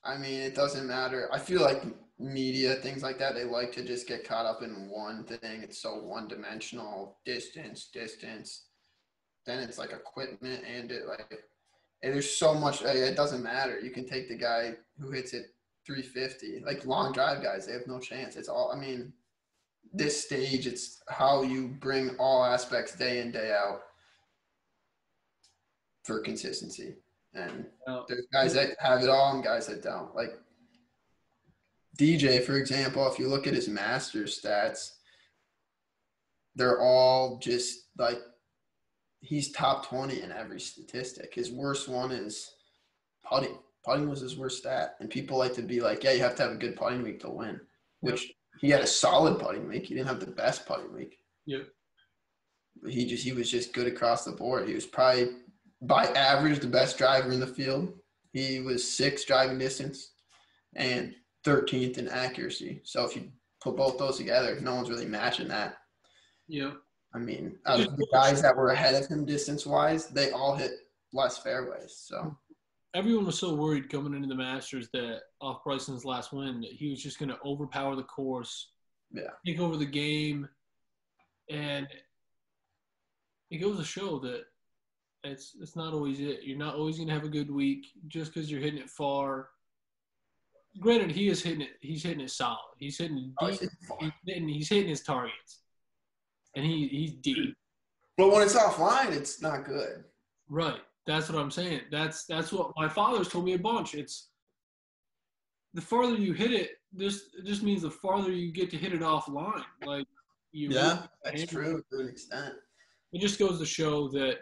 I 0.04 0.16
mean, 0.16 0.40
it 0.40 0.54
doesn't 0.54 0.86
matter. 0.86 1.28
I 1.32 1.38
feel 1.38 1.60
like 1.60 1.82
media, 2.18 2.74
things 2.76 3.02
like 3.02 3.18
that, 3.18 3.34
they 3.34 3.44
like 3.44 3.72
to 3.72 3.84
just 3.84 4.08
get 4.08 4.26
caught 4.26 4.46
up 4.46 4.62
in 4.62 4.88
one 4.88 5.24
thing. 5.24 5.62
It's 5.62 5.80
so 5.80 5.96
one 5.96 6.28
dimensional 6.28 7.18
distance, 7.24 7.88
distance. 7.92 8.66
Then 9.44 9.60
it's 9.60 9.78
like 9.78 9.92
equipment 9.92 10.64
and 10.66 10.90
it 10.90 11.06
like 11.06 11.42
and 12.02 12.12
there's 12.12 12.30
so 12.30 12.54
much 12.54 12.82
it 12.82 13.16
doesn't 13.16 13.42
matter. 13.42 13.78
You 13.80 13.90
can 13.90 14.06
take 14.06 14.28
the 14.28 14.36
guy 14.36 14.74
who 15.00 15.10
hits 15.10 15.32
it 15.32 15.54
350. 15.86 16.62
Like 16.64 16.84
long 16.84 17.12
drive 17.12 17.42
guys, 17.42 17.66
they 17.66 17.72
have 17.72 17.86
no 17.86 18.00
chance. 18.00 18.36
It's 18.36 18.48
all 18.48 18.72
I 18.74 18.78
mean, 18.78 19.12
this 19.92 20.24
stage, 20.24 20.66
it's 20.66 21.02
how 21.08 21.42
you 21.42 21.68
bring 21.68 22.10
all 22.18 22.44
aspects 22.44 22.96
day 22.96 23.20
in, 23.20 23.32
day 23.32 23.52
out 23.52 23.80
for 26.04 26.20
consistency. 26.20 26.94
And 27.34 27.66
there's 28.08 28.26
guys 28.32 28.54
that 28.54 28.76
have 28.78 29.02
it 29.02 29.08
all 29.08 29.34
and 29.34 29.44
guys 29.44 29.66
that 29.66 29.82
don't. 29.82 30.14
Like 30.14 30.38
DJ, 31.98 32.42
for 32.42 32.56
example, 32.56 33.10
if 33.10 33.18
you 33.18 33.28
look 33.28 33.46
at 33.46 33.54
his 33.54 33.68
master 33.68 34.24
stats, 34.24 34.92
they're 36.54 36.80
all 36.80 37.38
just 37.38 37.88
like 37.98 38.18
he's 39.20 39.52
top 39.52 39.86
20 39.86 40.22
in 40.22 40.32
every 40.32 40.60
statistic. 40.60 41.34
His 41.34 41.50
worst 41.50 41.88
one 41.88 42.12
is 42.12 42.50
putting. 43.24 43.58
Putting 43.84 44.08
was 44.08 44.20
his 44.20 44.36
worst 44.36 44.58
stat. 44.58 44.96
And 45.00 45.10
people 45.10 45.38
like 45.38 45.54
to 45.54 45.62
be 45.62 45.80
like, 45.80 46.02
yeah, 46.02 46.12
you 46.12 46.20
have 46.20 46.34
to 46.36 46.42
have 46.42 46.52
a 46.52 46.56
good 46.56 46.76
putting 46.76 47.02
week 47.02 47.20
to 47.20 47.30
win, 47.30 47.60
which 48.00 48.32
he 48.60 48.70
had 48.70 48.80
a 48.80 48.86
solid 48.86 49.38
putting 49.38 49.68
week. 49.68 49.86
He 49.86 49.94
didn't 49.94 50.08
have 50.08 50.20
the 50.20 50.26
best 50.26 50.66
putting 50.66 50.92
week. 50.92 51.18
Yeah. 51.44 51.64
But 52.82 52.92
he 52.92 53.06
just 53.06 53.24
he 53.24 53.32
was 53.32 53.50
just 53.50 53.72
good 53.72 53.86
across 53.86 54.24
the 54.24 54.32
board. 54.32 54.68
He 54.68 54.74
was 54.74 54.86
probably 54.86 55.28
by 55.82 56.06
average 56.06 56.60
the 56.60 56.66
best 56.66 56.98
driver 56.98 57.32
in 57.32 57.40
the 57.40 57.46
field. 57.46 57.92
He 58.32 58.60
was 58.60 58.96
sixth 58.96 59.26
driving 59.26 59.58
distance 59.58 60.12
and 60.74 61.14
13th 61.44 61.98
in 61.98 62.08
accuracy. 62.08 62.80
So 62.84 63.04
if 63.04 63.16
you 63.16 63.30
put 63.62 63.76
both 63.76 63.98
those 63.98 64.18
together, 64.18 64.58
no 64.60 64.74
one's 64.74 64.90
really 64.90 65.06
matching 65.06 65.48
that. 65.48 65.78
Yeah. 66.48 66.72
I 67.14 67.18
mean, 67.18 67.56
the 67.64 68.06
guys 68.12 68.42
that 68.42 68.56
were 68.56 68.70
ahead 68.70 68.94
of 68.94 69.08
him 69.08 69.24
distance 69.24 69.64
wise, 69.64 70.08
they 70.08 70.32
all 70.32 70.54
hit 70.54 70.72
less 71.12 71.38
fairways. 71.38 71.96
So 71.96 72.36
everyone 72.96 73.26
was 73.26 73.38
so 73.38 73.54
worried 73.54 73.90
coming 73.90 74.14
into 74.14 74.26
the 74.26 74.34
Masters 74.34 74.88
that 74.94 75.20
off 75.40 75.62
Bryson's 75.62 76.04
last 76.06 76.32
win 76.32 76.62
that 76.62 76.72
he 76.72 76.88
was 76.88 77.02
just 77.02 77.18
going 77.18 77.28
to 77.28 77.38
overpower 77.44 77.94
the 77.94 78.02
course, 78.02 78.70
yeah, 79.12 79.30
take 79.46 79.60
over 79.60 79.76
the 79.76 79.84
game, 79.84 80.48
and 81.50 81.86
it 83.50 83.58
goes 83.58 83.78
to 83.78 83.84
show 83.84 84.18
that 84.20 84.44
it's 85.24 85.52
it's 85.60 85.76
not 85.76 85.92
always 85.92 86.20
it. 86.20 86.40
You're 86.44 86.58
not 86.58 86.74
always 86.74 86.96
going 86.96 87.08
to 87.08 87.14
have 87.14 87.24
a 87.24 87.28
good 87.28 87.50
week 87.50 87.86
just 88.08 88.32
because 88.32 88.50
you're 88.50 88.60
hitting 88.60 88.80
it 88.80 88.90
far. 88.90 89.50
Granted, 90.80 91.10
he 91.10 91.28
is 91.28 91.42
hitting 91.42 91.62
it. 91.62 91.70
He's 91.80 92.02
hitting 92.02 92.20
it 92.20 92.30
solid. 92.30 92.58
He's 92.78 92.98
hitting 92.98 93.32
Oh, 93.40 93.50
deep. 93.50 93.60
he's 93.60 93.60
hitting 93.60 93.78
he's, 94.00 94.12
hitting, 94.26 94.48
he's 94.48 94.68
hitting 94.68 94.88
his 94.88 95.02
targets, 95.02 95.60
and 96.54 96.64
he 96.64 96.88
he's 96.88 97.12
deep. 97.12 97.54
But 98.16 98.32
when 98.32 98.42
it's 98.42 98.56
offline, 98.56 99.12
it's 99.12 99.42
not 99.42 99.64
good. 99.66 100.04
Right. 100.48 100.80
That's 101.06 101.28
what 101.28 101.40
I'm 101.40 101.50
saying. 101.50 101.82
That's 101.90 102.24
that's 102.24 102.52
what 102.52 102.72
my 102.76 102.88
father's 102.88 103.28
told 103.28 103.44
me 103.44 103.54
a 103.54 103.58
bunch. 103.58 103.94
It's 103.94 104.30
the 105.74 105.80
farther 105.80 106.16
you 106.16 106.32
hit 106.32 106.52
it, 106.52 106.70
this 106.92 107.28
it 107.38 107.44
just 107.44 107.62
means 107.62 107.82
the 107.82 107.90
farther 107.90 108.32
you 108.32 108.50
get 108.50 108.70
to 108.70 108.76
hit 108.76 108.92
it 108.92 109.00
offline. 109.00 109.62
Like 109.84 110.06
you 110.52 110.70
Yeah, 110.70 111.02
that's 111.24 111.46
true 111.46 111.82
to 111.92 112.00
an 112.00 112.08
extent. 112.08 112.54
It 113.12 113.20
just 113.20 113.38
goes 113.38 113.58
to 113.60 113.66
show 113.66 114.08
that 114.08 114.38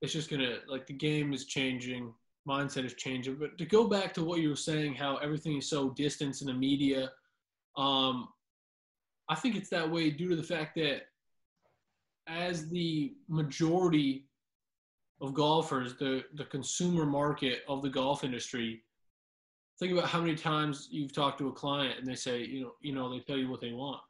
it's 0.00 0.12
just 0.12 0.30
gonna 0.30 0.58
like 0.68 0.86
the 0.86 0.94
game 0.94 1.32
is 1.32 1.44
changing, 1.44 2.12
mindset 2.48 2.84
is 2.84 2.94
changing. 2.94 3.36
But 3.36 3.56
to 3.58 3.66
go 3.66 3.86
back 3.86 4.14
to 4.14 4.24
what 4.24 4.40
you 4.40 4.48
were 4.48 4.56
saying, 4.56 4.94
how 4.94 5.16
everything 5.18 5.58
is 5.58 5.68
so 5.68 5.90
distant 5.90 6.40
in 6.40 6.48
the 6.48 6.54
media, 6.54 7.10
um, 7.76 8.28
I 9.28 9.34
think 9.34 9.54
it's 9.54 9.70
that 9.70 9.90
way 9.90 10.10
due 10.10 10.28
to 10.30 10.36
the 10.36 10.42
fact 10.42 10.76
that 10.76 11.02
as 12.26 12.68
the 12.68 13.14
majority 13.28 14.26
of 15.24 15.34
golfers, 15.34 15.94
the 15.96 16.24
the 16.34 16.44
consumer 16.44 17.06
market 17.06 17.62
of 17.68 17.82
the 17.82 17.88
golf 17.88 18.24
industry, 18.24 18.82
think 19.78 19.92
about 19.92 20.08
how 20.08 20.20
many 20.20 20.34
times 20.34 20.88
you've 20.90 21.12
talked 21.12 21.38
to 21.38 21.48
a 21.48 21.52
client 21.52 21.98
and 21.98 22.06
they 22.06 22.14
say, 22.14 22.44
you 22.44 22.62
know, 22.62 22.72
you 22.80 22.94
know, 22.94 23.10
they 23.10 23.20
tell 23.20 23.36
you 23.36 23.50
what 23.50 23.60
they 23.60 23.72
want. 23.72 24.00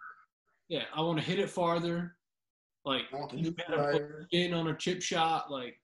Yeah, 0.68 0.84
I 0.94 1.00
want 1.00 1.18
to 1.18 1.24
hit 1.24 1.38
it 1.38 1.50
farther. 1.50 2.16
Like 2.84 3.02
I 3.12 3.34
you 3.34 3.42
new 3.42 3.50
gotta 3.52 3.92
put 3.92 3.98
driver. 3.98 4.28
in 4.32 4.52
on 4.52 4.68
a 4.68 4.76
chip 4.76 5.00
shot, 5.00 5.50
like 5.50 5.80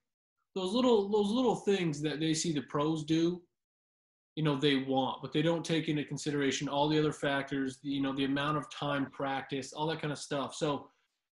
those 0.53 0.73
little 0.73 1.09
those 1.09 1.31
little 1.31 1.55
things 1.55 2.01
that 2.01 2.19
they 2.19 2.33
see 2.33 2.53
the 2.53 2.61
pros 2.61 3.03
do, 3.03 3.41
you 4.35 4.43
know, 4.43 4.55
they 4.55 4.77
want, 4.77 5.21
but 5.21 5.31
they 5.31 5.41
don't 5.41 5.65
take 5.65 5.87
into 5.87 6.03
consideration 6.03 6.67
all 6.67 6.87
the 6.87 6.99
other 6.99 7.13
factors, 7.13 7.79
you 7.81 8.01
know, 8.01 8.13
the 8.13 8.25
amount 8.25 8.57
of 8.57 8.69
time 8.71 9.07
practice, 9.11 9.73
all 9.73 9.87
that 9.87 10.01
kind 10.01 10.11
of 10.11 10.19
stuff. 10.19 10.53
So 10.53 10.87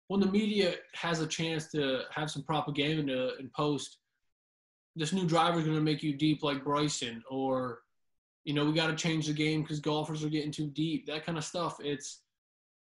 when 0.07 0.19
the 0.19 0.27
media 0.27 0.75
has 0.93 1.21
a 1.21 1.27
chance 1.27 1.67
to 1.71 2.01
have 2.11 2.31
some 2.31 2.43
propaganda 2.43 3.31
and 3.39 3.51
post, 3.53 3.97
this 4.95 5.13
new 5.13 5.27
driver 5.27 5.59
is 5.59 5.65
going 5.65 5.77
to 5.77 5.83
make 5.83 6.01
you 6.01 6.13
deep 6.13 6.43
like 6.43 6.63
Bryson, 6.63 7.23
or 7.29 7.79
you 8.45 8.53
know, 8.53 8.65
we 8.65 8.73
got 8.73 8.87
to 8.87 8.95
change 8.95 9.27
the 9.27 9.33
game 9.33 9.61
because 9.61 9.79
golfers 9.79 10.23
are 10.23 10.29
getting 10.29 10.51
too 10.51 10.67
deep. 10.67 11.05
That 11.05 11.25
kind 11.25 11.37
of 11.37 11.43
stuff. 11.43 11.77
It's 11.81 12.21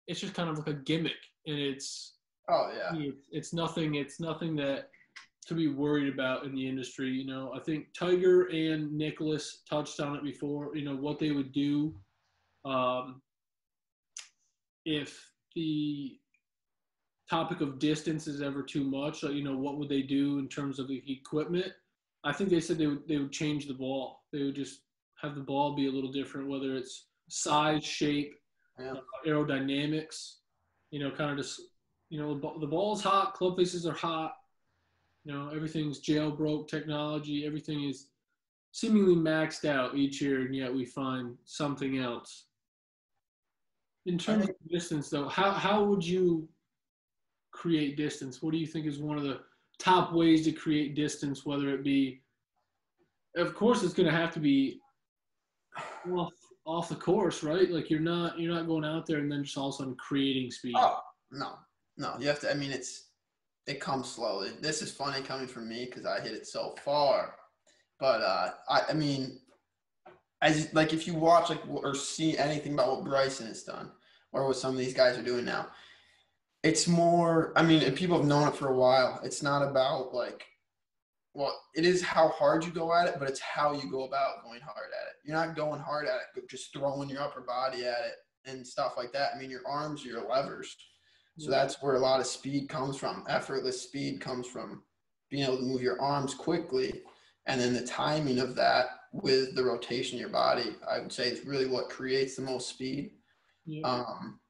it's 0.07 0.21
just 0.21 0.35
kind 0.35 0.49
of 0.49 0.57
like 0.57 0.69
a 0.69 0.75
gimmick, 0.75 1.13
and 1.47 1.59
it's 1.59 2.17
Oh 2.49 2.71
yeah. 2.77 2.99
it's, 3.09 3.27
it's 3.33 3.53
nothing. 3.53 3.97
It's 3.97 4.21
nothing 4.21 4.55
that 4.57 4.91
to 5.47 5.55
be 5.55 5.69
worried 5.69 6.13
about 6.13 6.45
in 6.45 6.55
the 6.55 6.69
industry. 6.69 7.09
You 7.09 7.27
know, 7.27 7.53
I 7.55 7.61
think 7.61 7.87
Tiger 7.99 8.47
and 8.47 8.93
Nicklaus 8.93 9.63
touched 9.69 10.01
on 10.01 10.17
it 10.17 10.23
before. 10.23 10.77
You 10.77 10.85
know 10.85 10.97
what 10.97 11.19
they 11.19 11.33
would 11.33 11.53
do 11.53 11.95
um, 12.65 13.21
if 14.85 15.29
the 15.55 16.19
topic 17.29 17.61
of 17.61 17.79
distance 17.79 18.27
is 18.27 18.41
ever 18.43 18.63
too 18.63 18.85
much. 18.85 19.23
Like, 19.23 19.35
you 19.35 19.45
know, 19.45 19.57
what 19.57 19.79
would 19.79 19.89
they 19.89 20.03
do 20.03 20.39
in 20.39 20.49
terms 20.49 20.79
of 20.79 20.89
the 20.89 21.03
equipment? 21.11 21.73
I 22.25 22.33
think 22.33 22.51
they 22.51 22.61
said 22.61 22.79
they 22.79 22.87
would 22.87 23.07
they 23.09 23.19
would 23.19 23.33
change 23.33 23.67
the 23.67 23.75
ball. 23.75 24.25
They 24.33 24.43
would 24.43 24.55
just 24.57 24.81
have 25.21 25.35
the 25.35 25.41
ball 25.41 25.75
be 25.75 25.87
a 25.87 25.91
little 25.91 26.13
different, 26.13 26.49
whether 26.49 26.77
it's 26.77 27.07
size, 27.29 27.85
shape, 27.85 28.35
Yeah. 28.79 28.93
uh, 28.93 29.01
aerodynamics. 29.27 30.37
You 30.91 31.01
know, 31.01 31.11
kind 31.11 31.31
of 31.33 31.37
just 31.39 31.61
you 32.11 32.19
know 32.19 32.35
the 32.35 32.41
ball- 32.41 32.59
the 32.61 32.67
ball's 32.67 33.03
hot, 33.03 33.35
club 33.35 33.57
faces 33.57 33.87
are 33.87 33.95
hot. 33.95 34.35
You 35.25 35.33
know, 35.33 35.49
everything's 35.49 36.01
jailbroke 36.01 36.69
technology. 36.69 37.45
Everything 37.45 37.85
is 37.85 38.11
seemingly 38.73 39.17
maxed 39.17 39.65
out 39.65 39.97
each 39.97 40.21
year, 40.21 40.43
and 40.43 40.55
yet 40.55 40.73
we 40.73 40.85
find 40.85 41.37
something 41.45 41.99
else. 41.99 42.47
In 44.05 44.19
terms 44.19 44.49
of 44.49 44.55
distance, 44.71 45.11
though, 45.11 45.29
how 45.29 45.51
how 45.51 45.85
would 45.85 46.07
you 46.07 46.49
create 47.57 47.97
distance? 47.97 48.43
What 48.43 48.53
do 48.53 48.59
you 48.59 48.67
think 48.67 48.87
is 48.87 48.99
one 48.99 49.17
of 49.17 49.25
the 49.25 49.41
top 49.79 50.13
ways 50.13 50.45
to 50.45 50.53
create 50.53 50.95
distance? 50.95 51.47
Whether 51.47 51.71
it 51.71 51.83
be, 51.83 52.21
of 53.37 53.55
course, 53.55 53.83
it's 53.83 53.95
going 53.95 54.09
to 54.09 54.17
have 54.17 54.33
to 54.35 54.41
be 54.41 54.81
off 56.13 56.33
off 56.65 56.89
the 56.89 56.97
course, 56.97 57.43
right? 57.43 57.71
Like 57.71 57.91
you're 57.91 58.01
not 58.01 58.39
you're 58.39 58.53
not 58.53 58.67
going 58.67 58.85
out 58.85 59.07
there 59.07 59.19
and 59.19 59.31
then 59.31 59.45
just 59.45 59.57
all 59.57 59.69
of 59.69 59.75
a 59.75 59.79
sudden 59.79 59.95
creating 59.97 60.51
speed. 60.51 60.75
Oh 60.77 61.01
no, 61.31 61.55
no. 61.97 62.15
You 62.19 62.29
have 62.29 62.41
to. 62.41 62.51
I 62.51 62.55
mean, 62.55 62.73
it's 62.73 63.07
it 63.67 63.81
comes 63.81 64.09
slowly. 64.09 64.51
This 64.61 64.83
is 64.83 64.93
funny 64.93 65.23
coming 65.23 65.47
from 65.47 65.69
me 65.69 65.87
because 65.87 66.07
I 66.07 66.21
hit 66.21 66.33
it 66.33 66.47
so 66.47 66.75
far, 66.85 67.37
but 67.99 68.21
uh, 68.21 68.51
I, 68.69 68.83
I 68.91 68.93
mean, 68.93 69.39
as 70.43 70.73
like 70.75 70.93
if 70.93 71.07
you 71.07 71.15
watch 71.15 71.51
like 71.51 71.63
or 71.69 71.95
see 71.95 72.37
anything 72.37 72.75
about 72.75 72.97
what 72.97 73.05
Bryson 73.05 73.47
has 73.47 73.63
done 73.63 73.91
or 74.33 74.47
what 74.47 74.57
some 74.57 74.73
of 74.73 74.79
these 74.79 74.95
guys 74.95 75.17
are 75.17 75.23
doing 75.23 75.45
now, 75.45 75.69
it's 76.63 76.87
more. 76.87 77.53
I 77.57 77.63
mean, 77.63 77.83
and 77.83 77.97
people 77.97 78.17
have 78.17 78.27
known 78.27 78.49
it 78.49 78.57
for 78.57 78.69
a 78.69 78.77
while. 78.77 79.21
It's 79.23 79.43
not 79.43 79.63
about 79.63 80.15
like. 80.15 80.45
Well, 81.35 81.55
it 81.75 81.85
is 81.85 82.01
how 82.01 82.29
hard 82.29 82.65
you 82.65 82.71
go 82.71 82.95
at 82.95 83.09
it, 83.09 83.17
but 83.19 83.29
it's 83.29 83.41
how 83.41 83.75
you 83.75 83.91
go 83.91 84.05
about 84.05 84.43
going 84.43 84.63
hard 84.63 84.89
at 84.89 85.09
it. 85.09 85.17
You're 85.23 85.37
not 85.37 85.55
going 85.55 85.81
hard 85.81 86.07
at 86.07 86.15
it, 86.15 86.29
but 86.35 86.49
just 86.49 86.73
throwing 86.73 87.11
your 87.11 87.21
upper 87.21 87.43
body 87.43 87.85
at 87.85 88.07
it 88.07 88.15
and 88.47 88.67
stuff 88.67 88.95
like 88.97 89.13
that. 89.13 89.33
I 89.35 89.39
mean, 89.39 89.51
your 89.51 89.61
arms 89.67 90.03
are 90.05 90.09
your 90.09 90.27
levers. 90.27 90.75
So 91.39 91.51
that's 91.51 91.83
where 91.83 91.97
a 91.97 91.99
lot 91.99 92.21
of 92.21 92.27
speed 92.27 92.69
comes 92.69 92.97
from. 92.97 93.25
Effortless 93.29 93.83
speed 93.83 94.21
comes 94.21 94.47
from 94.47 94.83
being 95.31 95.45
able 95.45 95.59
to 95.59 95.65
move 95.65 95.83
your 95.83 96.01
arms 96.01 96.35
quickly. 96.35 97.03
And 97.47 97.61
then 97.61 97.75
the 97.75 97.87
timing 97.87 98.39
of 98.39 98.55
that 98.55 98.87
with 99.13 99.55
the 99.55 99.65
rotation 99.65 100.17
of 100.17 100.21
your 100.21 100.31
body, 100.31 100.77
I 100.91 100.99
would 100.99 101.13
say 101.13 101.29
is 101.29 101.45
really 101.45 101.67
what 101.67 101.91
creates 101.91 102.37
the 102.37 102.43
most 102.43 102.69
speed. 102.69 103.13
Yeah. 103.67 103.87
Um, 103.87 104.41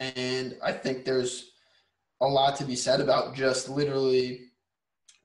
and 0.00 0.56
I 0.62 0.72
think 0.72 1.04
there's 1.04 1.52
a 2.20 2.26
lot 2.26 2.56
to 2.56 2.64
be 2.64 2.76
said 2.76 3.00
about 3.00 3.34
just 3.34 3.68
literally 3.68 4.40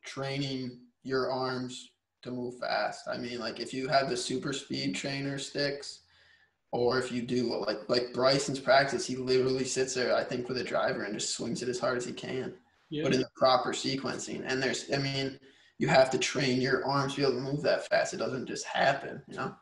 training 0.06 0.80
your 1.04 1.32
arms 1.32 1.92
to 2.24 2.32
move 2.32 2.58
fast. 2.60 3.08
I 3.08 3.18
mean, 3.18 3.40
like 3.40 3.60
if 3.60 3.74
you 3.74 3.88
have 3.88 4.10
the 4.10 4.18
super 4.18 4.54
speed 4.54 4.96
trainer 4.96 5.38
sticks, 5.40 6.02
or 6.72 6.98
if 7.00 7.12
you 7.12 7.22
do 7.22 7.54
like 7.66 7.90
like 7.90 8.14
Bryson's 8.14 8.60
practice, 8.60 9.06
he 9.06 9.16
literally 9.16 9.66
sits 9.66 9.94
there, 9.94 10.16
I 10.16 10.24
think, 10.24 10.48
with 10.48 10.58
a 10.58 10.64
driver 10.64 11.04
and 11.04 11.14
just 11.14 11.36
swings 11.36 11.62
it 11.62 11.70
as 11.70 11.80
hard 11.80 11.98
as 11.98 12.06
he 12.06 12.14
can, 12.14 12.54
yeah. 12.90 13.04
but 13.04 13.14
in 13.14 13.20
the 13.20 13.30
proper 13.36 13.72
sequencing. 13.72 14.44
And 14.46 14.64
there's, 14.64 14.90
I 14.94 14.98
mean, 14.98 15.38
you 15.80 15.88
have 15.88 16.10
to 16.12 16.18
train 16.18 16.62
your 16.62 16.86
arms 16.86 17.16
to 17.16 17.22
be 17.22 17.28
able 17.28 17.36
to 17.36 17.42
move 17.42 17.62
that 17.64 17.88
fast. 17.88 18.14
It 18.14 18.18
doesn't 18.18 18.48
just 18.48 18.66
happen, 18.66 19.22
you 19.28 19.36
know. 19.36 19.54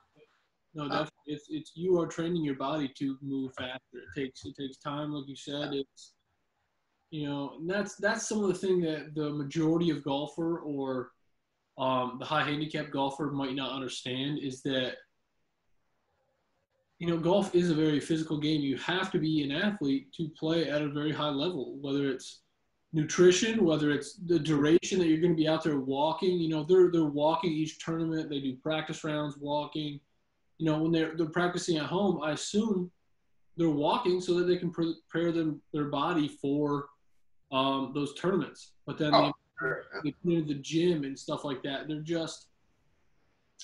No, 0.76 0.84
definitely. 0.88 1.12
It's 1.28 1.46
it's 1.50 1.72
you 1.76 2.00
are 2.00 2.08
training 2.08 2.44
your 2.44 2.56
body 2.56 2.92
to 3.00 3.18
move 3.22 3.54
faster. 3.58 3.80
It 3.94 4.20
takes 4.20 4.46
it 4.46 4.56
takes 4.60 4.78
time, 4.78 5.12
like 5.12 5.28
you 5.28 5.36
said. 5.36 5.74
It's 5.74 6.14
you 7.12 7.28
know, 7.28 7.54
and 7.58 7.70
that's 7.70 7.96
that's 7.96 8.28
some 8.28 8.44
of 8.44 8.50
the 8.50 8.54
thing 8.54 8.82
that 8.82 9.16
the 9.16 9.32
majority 9.32 9.90
of 9.90 10.04
golfer 10.04 10.60
or 10.60 11.12
um, 11.78 12.18
the 12.20 12.26
high 12.26 12.44
handicap 12.44 12.92
golfer 12.92 13.32
might 13.32 13.56
not 13.56 13.72
understand 13.72 14.40
is 14.40 14.62
that 14.64 14.94
you 17.00 17.08
know 17.08 17.18
golf 17.18 17.56
is 17.56 17.72
a 17.72 17.76
very 17.76 18.00
physical 18.00 18.38
game. 18.38 18.62
You 18.62 18.78
have 18.78 19.12
to 19.12 19.20
be 19.20 19.44
an 19.44 19.52
athlete 19.52 20.14
to 20.18 20.30
play 20.38 20.70
at 20.70 20.84
a 20.84 20.90
very 20.90 21.12
high 21.12 21.30
level, 21.30 21.78
whether 21.82 22.12
it's 22.12 22.42
nutrition, 22.94 23.64
whether 23.66 23.90
it's 23.92 24.16
the 24.28 24.38
duration 24.38 25.00
that 25.00 25.08
you're 25.08 25.22
going 25.22 25.34
to 25.34 25.42
be 25.42 25.48
out 25.48 25.64
there 25.64 25.80
walking. 25.80 26.40
You 26.40 26.50
know, 26.50 26.64
they're 26.64 26.92
they're 26.92 27.06
walking 27.06 27.52
each 27.52 27.84
tournament. 27.84 28.30
They 28.30 28.40
do 28.40 28.56
practice 28.58 29.04
rounds 29.04 29.36
walking. 29.40 30.00
You 30.60 30.66
know, 30.66 30.84
when 30.84 30.92
they're 30.92 31.16
they're 31.16 31.30
practicing 31.30 31.78
at 31.78 31.86
home, 31.86 32.22
I 32.22 32.32
assume 32.32 32.92
they're 33.58 33.70
walking 33.70 34.22
so 34.22 34.36
that 34.36 34.46
they 34.46 34.58
can 34.58 34.72
prepare 34.72 35.32
them 35.32 35.62
their 35.74 35.86
body 35.86 36.28
for 36.28 36.88
um, 37.52 37.92
those 37.96 38.14
tournaments. 38.14 38.74
But 38.86 38.98
then 38.98 39.14
oh, 39.14 39.34
they, 40.04 40.14
they 40.24 40.34
into 40.36 40.54
the 40.54 40.60
gym 40.60 41.04
and 41.04 41.18
stuff 41.18 41.44
like 41.44 41.64
that. 41.64 41.88
They're 41.88 42.02
just 42.02 42.48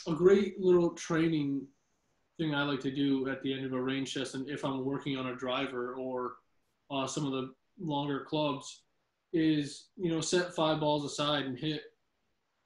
a 0.08 0.14
great 0.14 0.60
little 0.60 0.92
training 0.92 1.66
thing 2.38 2.54
I 2.54 2.64
like 2.64 2.82
to 2.82 2.92
do 2.92 3.30
at 3.30 3.42
the 3.44 3.54
end 3.54 3.66
of 3.66 3.74
a 3.74 3.82
range 3.82 4.14
session 4.14 4.46
if 4.50 4.66
I'm 4.66 4.84
working 4.84 5.18
on 5.18 5.28
a 5.28 5.36
driver 5.36 5.94
or 5.94 6.34
uh, 6.92 7.08
some 7.08 7.26
of 7.26 7.32
the 7.32 7.54
longer 7.80 8.26
clubs 8.26 8.84
is 9.34 9.88
you 9.98 10.10
know 10.10 10.22
set 10.22 10.56
five 10.56 10.80
balls 10.80 11.04
aside 11.04 11.46
and 11.46 11.58
hit 11.58 11.82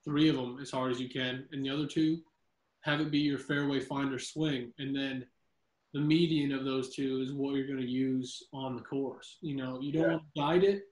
three 0.06 0.30
of 0.30 0.36
them 0.36 0.58
as 0.62 0.72
hard 0.72 0.92
as 0.92 1.00
you 1.00 1.10
can, 1.10 1.46
and 1.52 1.64
the 1.64 1.70
other 1.70 1.86
two 1.86 2.20
have 2.82 3.02
it 3.02 3.12
be 3.12 3.20
your 3.20 3.40
fairway 3.40 3.80
finder 3.80 4.20
swing, 4.20 4.74
and 4.80 4.96
then 4.96 5.26
the 5.94 6.00
median 6.00 6.52
of 6.52 6.66
those 6.66 6.94
two 6.96 7.22
is 7.22 7.34
what 7.34 7.56
you're 7.56 7.68
going 7.68 7.80
to 7.80 7.88
use 7.88 8.44
on 8.54 8.76
the 8.76 8.82
course. 8.82 9.38
You 9.42 9.56
know, 9.56 9.80
you 9.82 9.92
don't 9.92 10.04
yeah. 10.04 10.10
want 10.12 10.24
to 10.36 10.42
guide 10.42 10.64
it, 10.64 10.84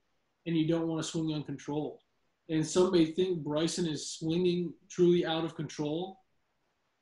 and 0.46 0.58
you 0.58 0.68
don't 0.68 0.88
want 0.88 1.04
to 1.04 1.10
swing 1.10 1.34
uncontrolled. 1.34 2.00
And 2.50 2.66
some 2.66 2.92
may 2.92 3.06
think 3.06 3.44
Bryson 3.44 3.86
is 3.86 4.12
swinging 4.12 4.74
truly 4.90 5.26
out 5.26 5.46
of 5.46 5.56
control, 5.56 6.20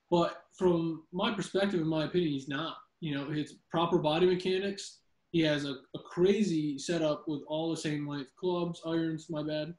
but 0.10 0.44
from 0.58 1.04
my 1.12 1.34
perspective, 1.34 1.80
in 1.80 1.88
my 1.88 2.06
opinion, 2.06 2.32
he's 2.32 2.48
not. 2.48 2.77
You 3.01 3.15
know, 3.15 3.30
his 3.30 3.56
proper 3.70 3.98
body 3.98 4.25
mechanics 4.25 5.00
he 5.36 5.42
has 5.42 5.65
a, 5.65 5.75
a 5.94 6.00
crazy 6.00 6.80
setup 6.80 7.25
with 7.27 7.42
all 7.48 7.70
the 7.70 7.75
same 7.75 8.08
length 8.08 8.32
clubs, 8.39 8.82
irons, 8.86 9.30
my 9.30 9.44
bad. 9.44 9.74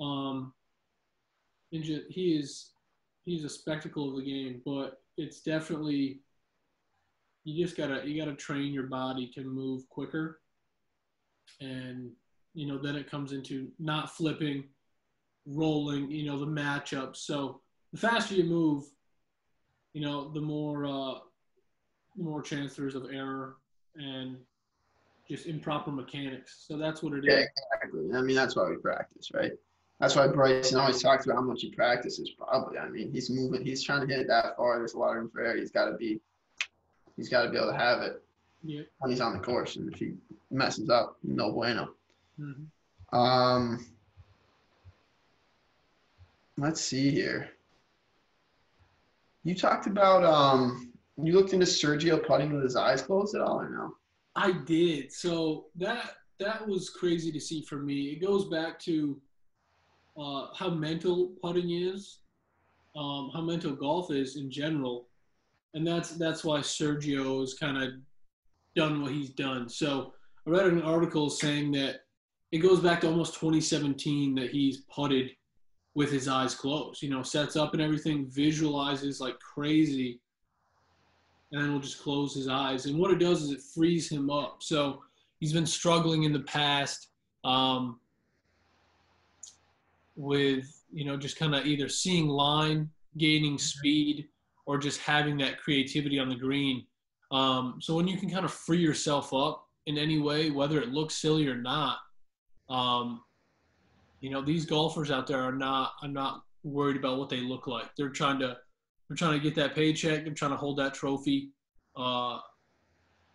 Um, 0.00 0.54
and 1.72 1.82
just, 1.82 2.02
he 2.08 2.36
is 2.36 2.70
he's 3.30 3.44
a 3.44 3.48
spectacle 3.48 4.10
of 4.10 4.16
the 4.16 4.28
game, 4.28 4.60
but 4.64 5.00
it's 5.16 5.40
definitely 5.40 6.20
you 7.44 7.64
just 7.64 7.76
gotta 7.76 8.06
you 8.06 8.20
gotta 8.20 8.36
train 8.36 8.72
your 8.72 8.88
body 8.88 9.30
to 9.34 9.42
move 9.42 9.88
quicker, 9.88 10.40
and 11.60 12.10
you 12.54 12.66
know 12.66 12.76
then 12.76 12.96
it 12.96 13.10
comes 13.10 13.32
into 13.32 13.68
not 13.78 14.10
flipping, 14.10 14.64
rolling, 15.46 16.10
you 16.10 16.26
know 16.26 16.38
the 16.38 16.46
matchups. 16.46 17.18
So 17.18 17.60
the 17.92 17.98
faster 17.98 18.34
you 18.34 18.44
move, 18.44 18.84
you 19.92 20.00
know 20.00 20.32
the 20.32 20.40
more 20.40 20.86
uh, 20.86 21.18
the 22.16 22.24
more 22.24 22.42
chance 22.42 22.74
there 22.74 22.88
is 22.88 22.96
of 22.96 23.06
error, 23.12 23.58
and 23.94 24.38
just 25.28 25.46
improper 25.46 25.92
mechanics. 25.92 26.64
So 26.66 26.76
that's 26.76 27.00
what 27.00 27.12
it 27.12 27.24
yeah, 27.24 27.34
is. 27.34 27.48
Exactly. 27.72 28.12
I 28.12 28.22
mean, 28.22 28.34
that's 28.34 28.56
why 28.56 28.68
we 28.68 28.76
practice, 28.76 29.30
right? 29.32 29.52
That's 30.00 30.16
why 30.16 30.26
Bryson 30.28 30.78
always 30.78 31.02
talks 31.02 31.26
about 31.26 31.36
how 31.36 31.42
much 31.42 31.60
he 31.60 31.70
practices. 31.70 32.30
Probably. 32.30 32.78
I 32.78 32.88
mean, 32.88 33.12
he's 33.12 33.28
moving. 33.28 33.64
He's 33.64 33.82
trying 33.82 34.00
to 34.00 34.12
hit 34.12 34.22
it 34.22 34.28
that 34.28 34.56
far. 34.56 34.78
There's 34.78 34.94
a 34.94 34.98
lot 34.98 35.10
of 35.10 35.16
room 35.16 35.30
for 35.30 35.44
error. 35.44 35.56
He's 35.56 35.70
got 35.70 35.90
to 35.90 35.96
be. 35.96 36.18
He's 37.16 37.28
got 37.28 37.42
to 37.42 37.50
be 37.50 37.58
able 37.58 37.70
to 37.70 37.76
have 37.76 38.00
it 38.00 38.22
yeah. 38.64 38.82
when 38.98 39.10
he's 39.10 39.20
on 39.20 39.34
the 39.34 39.40
course. 39.40 39.76
And 39.76 39.92
if 39.92 39.98
he 39.98 40.14
messes 40.50 40.88
up, 40.88 41.18
no 41.22 41.52
bueno. 41.52 41.90
Mm-hmm. 42.40 43.16
Um. 43.16 43.86
Let's 46.56 46.80
see 46.80 47.10
here. 47.10 47.50
You 49.44 49.54
talked 49.54 49.86
about 49.86 50.24
um. 50.24 50.92
You 51.22 51.34
looked 51.34 51.52
into 51.52 51.66
Sergio 51.66 52.26
putting 52.26 52.54
with 52.54 52.62
his 52.62 52.76
eyes 52.76 53.02
closed 53.02 53.34
at 53.34 53.42
all, 53.42 53.60
or 53.60 53.68
no? 53.68 53.94
I 54.34 54.52
did. 54.52 55.12
So 55.12 55.66
that 55.76 56.12
that 56.38 56.66
was 56.66 56.88
crazy 56.88 57.30
to 57.32 57.40
see 57.40 57.60
for 57.60 57.76
me. 57.76 58.12
It 58.12 58.22
goes 58.22 58.46
back 58.48 58.78
to 58.80 59.20
uh, 60.18 60.48
how 60.54 60.70
mental 60.70 61.32
putting 61.42 61.70
is, 61.70 62.18
um, 62.96 63.30
how 63.32 63.40
mental 63.40 63.72
golf 63.72 64.10
is 64.10 64.36
in 64.36 64.50
general, 64.50 65.08
and 65.74 65.86
that's 65.86 66.10
that's 66.12 66.44
why 66.44 66.60
Sergio 66.60 67.40
has 67.40 67.54
kind 67.54 67.82
of 67.82 67.90
done 68.76 69.02
what 69.02 69.12
he's 69.12 69.30
done. 69.30 69.68
So 69.68 70.12
I 70.46 70.50
read 70.50 70.66
an 70.66 70.82
article 70.82 71.30
saying 71.30 71.72
that 71.72 72.00
it 72.52 72.58
goes 72.58 72.80
back 72.80 73.00
to 73.02 73.08
almost 73.08 73.34
2017 73.34 74.34
that 74.36 74.50
he's 74.50 74.82
putted 74.92 75.30
with 75.94 76.10
his 76.10 76.28
eyes 76.28 76.54
closed. 76.54 77.02
You 77.02 77.10
know, 77.10 77.22
sets 77.22 77.56
up 77.56 77.72
and 77.72 77.82
everything, 77.82 78.28
visualizes 78.30 79.20
like 79.20 79.38
crazy 79.38 80.20
and 81.52 81.60
then 81.60 81.70
he'll 81.70 81.80
just 81.80 82.02
close 82.02 82.34
his 82.34 82.48
eyes. 82.48 82.86
And 82.86 82.98
what 82.98 83.10
it 83.10 83.18
does 83.18 83.42
is 83.42 83.50
it 83.50 83.62
frees 83.74 84.10
him 84.10 84.30
up. 84.30 84.58
So 84.60 85.02
he's 85.40 85.52
been 85.52 85.66
struggling 85.66 86.22
in 86.22 86.32
the 86.32 86.40
past 86.40 87.08
um, 87.44 87.98
with, 90.20 90.84
you 90.92 91.04
know, 91.04 91.16
just 91.16 91.38
kind 91.38 91.54
of 91.54 91.66
either 91.66 91.88
seeing 91.88 92.28
line, 92.28 92.88
gaining 93.16 93.58
speed, 93.58 94.28
or 94.66 94.78
just 94.78 95.00
having 95.00 95.38
that 95.38 95.58
creativity 95.58 96.18
on 96.18 96.28
the 96.28 96.36
green. 96.36 96.84
Um, 97.32 97.78
so 97.80 97.94
when 97.94 98.06
you 98.06 98.18
can 98.18 98.30
kind 98.30 98.44
of 98.44 98.52
free 98.52 98.78
yourself 98.78 99.32
up 99.32 99.66
in 99.86 99.96
any 99.96 100.18
way, 100.18 100.50
whether 100.50 100.80
it 100.80 100.90
looks 100.90 101.14
silly 101.14 101.48
or 101.48 101.56
not, 101.56 101.98
um, 102.68 103.22
you 104.20 104.30
know, 104.30 104.42
these 104.42 104.66
golfers 104.66 105.10
out 105.10 105.26
there 105.26 105.40
are 105.40 105.52
not, 105.52 105.92
I'm 106.02 106.12
not 106.12 106.42
worried 106.62 106.96
about 106.96 107.18
what 107.18 107.30
they 107.30 107.40
look 107.40 107.66
like. 107.66 107.86
They're 107.96 108.10
trying 108.10 108.38
to 108.40 108.58
they're 109.08 109.16
trying 109.16 109.32
to 109.32 109.40
get 109.40 109.56
that 109.56 109.74
paycheck. 109.74 110.24
They're 110.24 110.34
trying 110.34 110.52
to 110.52 110.56
hold 110.56 110.78
that 110.78 110.94
trophy. 110.94 111.50
Uh, 111.96 112.38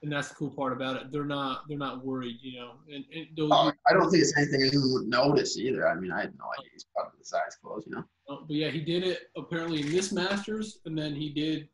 and 0.06 0.13
that's 0.13 0.30
the 0.30 0.36
cool 0.36 0.52
part 0.52 0.72
about 0.72 0.98
it. 0.98 1.12
They're 1.12 1.26
not 1.26 1.68
they're 1.68 1.80
not 1.80 2.06
worried, 2.06 2.38
you 2.39 2.60
know. 2.60 2.74
And, 2.94 3.04
and 3.12 3.26
oh, 3.52 3.72
I 3.89 3.94
don't 3.94 4.12
think 4.12 4.22
it's 4.22 4.38
anything 4.38 4.62
anyone 4.62 4.94
would 4.94 5.08
notice 5.08 5.58
either. 5.58 5.88
I 5.88 5.96
mean, 5.96 6.12
I 6.12 6.22
had 6.22 6.34
no 6.38 6.46
idea 6.60 6.70
he's 6.72 6.86
probably 6.96 7.18
the 7.18 7.26
size 7.26 7.58
clothes, 7.60 7.86
you 7.88 7.96
know. 7.96 8.04
Uh, 8.30 8.38
but 8.48 8.56
yeah, 8.56 8.70
he 8.70 8.82
did 8.82 9.04
it 9.04 9.32
apparently 9.36 9.82
in 9.82 9.91
this 9.91 10.12
Masters, 10.12 10.78
and 10.86 10.96
then 10.96 11.15
he 11.15 11.30
did 11.30 11.68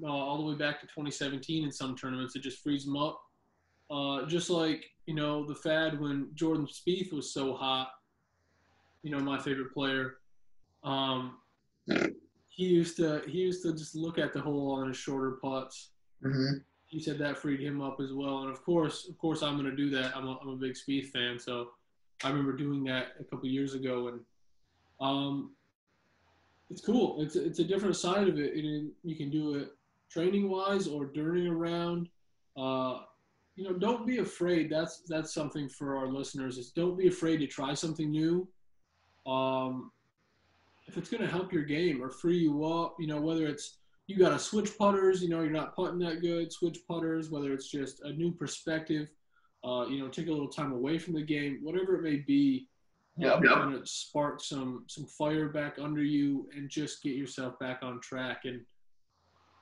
uh, 0.00 0.06
all 0.06 0.38
the 0.38 0.44
way 0.44 0.54
back 0.54 0.80
to 0.80 0.86
2017 0.86 1.64
in 1.64 1.72
some 1.72 1.96
tournaments. 1.96 2.36
It 2.36 2.42
just 2.42 2.62
frees 2.62 2.86
him 2.86 2.96
up. 2.96 3.20
Uh, 3.90 4.26
just 4.26 4.48
like 4.48 4.84
you 5.06 5.14
know 5.14 5.44
the 5.44 5.54
fad 5.56 5.98
when 5.98 6.28
Jordan 6.34 6.68
Spieth 6.68 7.12
was 7.12 7.34
so 7.34 7.52
hot. 7.52 7.90
You 9.02 9.10
know, 9.10 9.18
my 9.18 9.40
favorite 9.40 9.74
player. 9.74 10.18
Um, 10.84 11.38
he 12.46 12.64
used 12.64 12.96
to 12.98 13.22
he 13.26 13.38
used 13.38 13.64
to 13.64 13.72
just 13.72 13.96
look 13.96 14.18
at 14.18 14.32
the 14.32 14.40
hole 14.40 14.70
on 14.70 14.86
his 14.86 14.96
shorter 14.96 15.32
putts. 15.42 15.90
Mm-hmm. 16.24 16.58
He 16.92 17.00
said 17.00 17.16
that 17.18 17.38
freed 17.38 17.60
him 17.60 17.80
up 17.80 18.00
as 18.02 18.12
well, 18.12 18.42
and 18.42 18.50
of 18.50 18.62
course, 18.62 19.08
of 19.08 19.16
course, 19.16 19.42
I'm 19.42 19.56
going 19.56 19.70
to 19.70 19.74
do 19.74 19.88
that. 19.90 20.14
I'm 20.14 20.28
a, 20.28 20.38
I'm 20.42 20.50
a 20.50 20.56
big 20.56 20.74
Spieth 20.74 21.06
fan, 21.06 21.38
so 21.38 21.70
I 22.22 22.28
remember 22.28 22.52
doing 22.52 22.84
that 22.84 23.14
a 23.18 23.24
couple 23.24 23.48
years 23.48 23.72
ago, 23.72 24.08
and 24.08 24.20
um, 25.00 25.52
it's 26.68 26.82
cool. 26.82 27.16
It's 27.22 27.34
it's 27.34 27.60
a 27.60 27.64
different 27.64 27.96
side 27.96 28.28
of 28.28 28.38
it, 28.38 28.54
and 28.54 28.90
you 29.04 29.16
can 29.16 29.30
do 29.30 29.54
it 29.54 29.70
training 30.10 30.50
wise 30.50 30.86
or 30.86 31.06
during 31.06 31.46
a 31.46 31.54
round. 31.54 32.10
Uh, 32.58 33.00
you 33.56 33.64
know, 33.64 33.72
don't 33.72 34.06
be 34.06 34.18
afraid. 34.18 34.68
That's 34.68 35.00
that's 35.08 35.32
something 35.32 35.70
for 35.70 35.96
our 35.96 36.08
listeners. 36.08 36.58
Is 36.58 36.72
don't 36.72 36.98
be 36.98 37.08
afraid 37.08 37.38
to 37.38 37.46
try 37.46 37.72
something 37.72 38.10
new. 38.10 38.46
Um, 39.26 39.92
if 40.86 40.98
it's 40.98 41.08
going 41.08 41.22
to 41.22 41.30
help 41.30 41.54
your 41.54 41.62
game 41.62 42.02
or 42.02 42.10
free 42.10 42.38
you 42.38 42.66
up, 42.66 42.96
you 42.98 43.06
know, 43.06 43.18
whether 43.18 43.46
it's 43.46 43.78
you 44.06 44.18
got 44.18 44.30
to 44.30 44.38
switch 44.38 44.76
putters, 44.76 45.22
you 45.22 45.28
know, 45.28 45.40
you're 45.42 45.50
not 45.50 45.74
putting 45.74 45.98
that 46.00 46.20
good, 46.20 46.52
switch 46.52 46.78
putters, 46.88 47.30
whether 47.30 47.52
it's 47.52 47.70
just 47.70 48.00
a 48.02 48.12
new 48.12 48.32
perspective, 48.32 49.08
uh, 49.64 49.86
you 49.88 49.98
know, 49.98 50.08
take 50.08 50.26
a 50.26 50.32
little 50.32 50.48
time 50.48 50.72
away 50.72 50.98
from 50.98 51.14
the 51.14 51.22
game, 51.22 51.60
whatever 51.62 51.96
it 51.96 52.02
may 52.02 52.16
be. 52.16 52.68
Yeah, 53.18 53.38
yep. 53.42 53.42
to 53.42 53.82
spark 53.84 54.42
some 54.42 54.84
some 54.88 55.04
fire 55.04 55.50
back 55.50 55.76
under 55.78 56.02
you 56.02 56.48
and 56.56 56.70
just 56.70 57.02
get 57.02 57.14
yourself 57.14 57.58
back 57.58 57.80
on 57.82 58.00
track. 58.00 58.46
And 58.46 58.62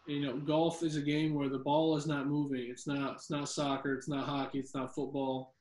you 0.07 0.21
know, 0.21 0.37
golf 0.39 0.85
is 0.85 0.95
a 0.95 1.03
game 1.03 1.35
where 1.35 1.49
the 1.49 1.59
ball 1.59 1.97
is 1.97 2.07
not 2.07 2.29
moving. 2.29 2.69
It's 2.71 2.87
not 2.87 3.15
it's 3.15 3.29
not 3.29 3.49
soccer. 3.49 3.93
It's 3.95 4.09
not 4.09 4.29
hockey. 4.29 4.61
It's 4.61 4.75
not 4.75 4.95
football. 4.95 5.57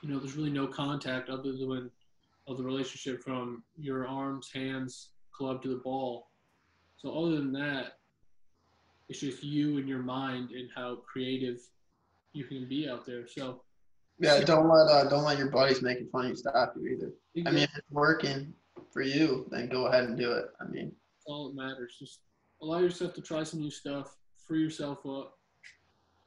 You 0.00 0.10
know, 0.10 0.20
there's 0.20 0.36
really 0.36 0.52
no 0.52 0.68
contact 0.68 1.28
other 1.28 1.52
than 1.52 1.90
of 2.46 2.56
the 2.56 2.62
relationship 2.62 3.20
from 3.22 3.64
your 3.76 4.06
arms, 4.06 4.50
hands, 4.54 5.10
club 5.32 5.60
to 5.62 5.68
the 5.68 5.82
ball. 5.82 6.30
So 6.96 7.12
other 7.12 7.36
than 7.36 7.52
that, 7.52 7.97
it's 9.08 9.20
just 9.20 9.42
you 9.42 9.78
and 9.78 9.88
your 9.88 10.02
mind 10.02 10.50
and 10.50 10.68
how 10.74 10.96
creative 11.10 11.60
you 12.32 12.44
can 12.44 12.68
be 12.68 12.88
out 12.88 13.06
there. 13.06 13.26
So 13.26 13.62
yeah, 14.18 14.40
don't 14.40 14.68
let 14.68 14.88
uh, 14.88 15.08
don't 15.08 15.24
let 15.24 15.38
your 15.38 15.50
buddies 15.50 15.82
making 15.82 16.08
fun 16.08 16.24
of 16.24 16.30
you 16.30 16.36
stop 16.36 16.74
you 16.76 16.88
either. 16.88 17.12
Exactly. 17.34 17.44
I 17.46 17.50
mean, 17.50 17.62
if 17.64 17.78
it's 17.78 17.90
working 17.90 18.52
for 18.92 19.02
you, 19.02 19.46
then 19.50 19.68
go 19.68 19.86
ahead 19.86 20.04
and 20.04 20.18
do 20.18 20.32
it. 20.32 20.46
I 20.60 20.64
mean, 20.64 20.86
that's 20.86 21.26
all 21.26 21.48
that 21.48 21.56
matters. 21.56 21.96
Just 21.98 22.20
allow 22.60 22.78
yourself 22.78 23.14
to 23.14 23.22
try 23.22 23.44
some 23.44 23.60
new 23.60 23.70
stuff, 23.70 24.16
free 24.46 24.60
yourself 24.60 24.98
up. 25.06 25.38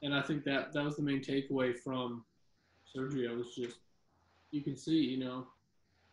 And 0.02 0.14
I 0.14 0.22
think 0.22 0.44
that 0.44 0.72
that 0.72 0.84
was 0.84 0.96
the 0.96 1.02
main 1.02 1.22
takeaway 1.22 1.78
from 1.78 2.24
Sergio 2.96 3.36
was 3.36 3.54
just 3.54 3.76
you 4.50 4.62
can 4.62 4.76
see, 4.76 4.96
you 4.96 5.18
know, 5.18 5.46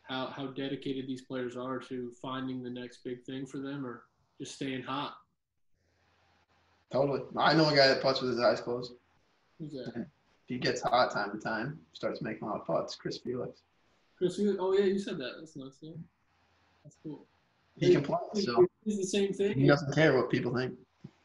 how 0.03 0.27
how 0.27 0.47
dedicated 0.47 1.07
these 1.07 1.21
players 1.21 1.55
are 1.55 1.79
to 1.79 2.11
finding 2.21 2.61
the 2.61 2.69
next 2.69 3.03
big 3.03 3.23
thing 3.23 3.45
for 3.45 3.59
them 3.59 3.85
or 3.85 4.03
just 4.39 4.55
staying 4.55 4.83
hot. 4.83 5.15
Totally. 6.91 7.21
I 7.37 7.53
know 7.53 7.69
a 7.69 7.75
guy 7.75 7.87
that 7.87 8.01
puts 8.01 8.21
with 8.21 8.31
his 8.31 8.39
eyes 8.39 8.61
closed. 8.61 8.93
That? 9.59 10.07
He 10.47 10.57
gets 10.57 10.81
hot 10.81 11.11
time 11.11 11.31
to 11.31 11.37
time, 11.37 11.79
starts 11.93 12.21
making 12.21 12.43
a 12.43 12.51
lot 12.51 12.61
of 12.61 12.65
putts. 12.65 12.95
Chris 12.95 13.17
Felix. 13.17 13.61
Chris, 14.17 14.39
you, 14.39 14.57
oh 14.59 14.73
yeah, 14.73 14.85
you 14.85 14.97
said 14.97 15.17
that. 15.19 15.33
That's 15.39 15.55
nice. 15.55 15.77
Yeah. 15.81 15.91
That's 16.83 16.95
cool. 17.03 17.25
He 17.77 17.93
can 17.93 18.03
play, 18.03 18.17
so 18.33 18.65
Is 18.85 18.97
the 18.97 19.05
same 19.05 19.31
thing. 19.31 19.57
he 19.57 19.67
doesn't 19.67 19.93
care 19.93 20.17
what 20.17 20.29
people 20.29 20.55
think. 20.55 20.73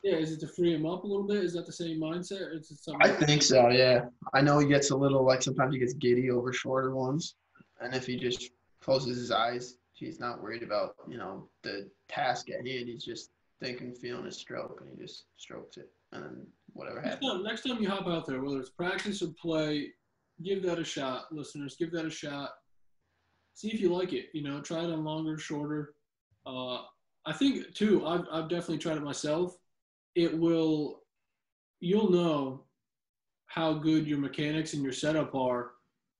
Yeah. 0.03 0.16
Is 0.16 0.33
it 0.33 0.40
to 0.40 0.48
free 0.48 0.74
him 0.74 0.85
up 0.85 1.05
a 1.05 1.07
little 1.07 1.27
bit? 1.27 1.38
Is 1.42 1.55
that 1.55 1.64
the 1.66 1.72
same 1.72 1.98
mindset? 1.98 2.42
Or 2.42 2.53
is 2.53 2.70
it 2.70 2.79
something? 2.79 3.00
I 3.03 3.09
think 3.09 3.42
so, 3.42 3.68
yeah. 3.70 4.05
I 4.35 4.42
know 4.42 4.59
he 4.59 4.68
gets 4.68 4.90
a 4.90 4.96
little 4.96 5.24
like 5.24 5.42
sometimes 5.42 5.72
he 5.72 5.81
gets 5.81 5.94
giddy 5.94 6.31
over 6.31 6.53
shorter 6.53 6.94
ones, 6.94 7.35
and 7.81 7.94
if 7.94 8.07
he 8.07 8.16
just 8.16 8.50
closes 8.81 9.16
his 9.16 9.31
eyes, 9.31 9.77
he's 9.94 10.20
not 10.20 10.42
worried 10.42 10.62
about 10.62 10.96
you 11.09 11.16
know 11.16 11.48
the 11.62 11.88
task 12.09 12.50
at 12.50 12.66
hand. 12.66 12.88
He's 12.88 13.05
just 13.05 13.31
thinking, 13.62 13.94
feeling 13.94 14.24
his 14.24 14.36
stroke, 14.36 14.80
and 14.80 14.90
he 14.90 15.02
just 15.02 15.24
strokes 15.36 15.76
it, 15.76 15.90
and 16.12 16.24
then 16.24 16.46
whatever 16.72 17.00
Next 17.00 17.14
happens. 17.14 17.30
time, 17.30 17.42
next 17.42 17.62
time 17.62 17.82
you 17.82 17.88
hop 17.88 18.06
out 18.06 18.26
there, 18.26 18.42
whether 18.42 18.60
it's 18.60 18.70
practice 18.70 19.22
or 19.22 19.28
play, 19.40 19.88
give 20.42 20.62
that 20.64 20.78
a 20.78 20.84
shot, 20.84 21.32
listeners. 21.32 21.76
Give 21.78 21.90
that 21.92 22.06
a 22.06 22.10
shot. 22.10 22.50
See 23.54 23.68
if 23.68 23.80
you 23.80 23.94
like 23.94 24.12
it. 24.12 24.26
You 24.32 24.42
know, 24.42 24.60
try 24.60 24.80
it 24.80 24.90
on 24.90 25.04
longer, 25.04 25.38
shorter. 25.38 25.94
Uh, 26.44 26.78
I 27.26 27.32
think 27.32 27.72
too. 27.74 28.04
I've 28.06 28.24
I've 28.30 28.48
definitely 28.48 28.78
tried 28.78 28.96
it 28.96 29.02
myself. 29.02 29.56
It 30.14 30.36
will. 30.36 31.02
You'll 31.80 32.10
know 32.10 32.64
how 33.46 33.74
good 33.74 34.06
your 34.06 34.18
mechanics 34.18 34.74
and 34.74 34.82
your 34.82 34.92
setup 34.92 35.34
are. 35.34 35.72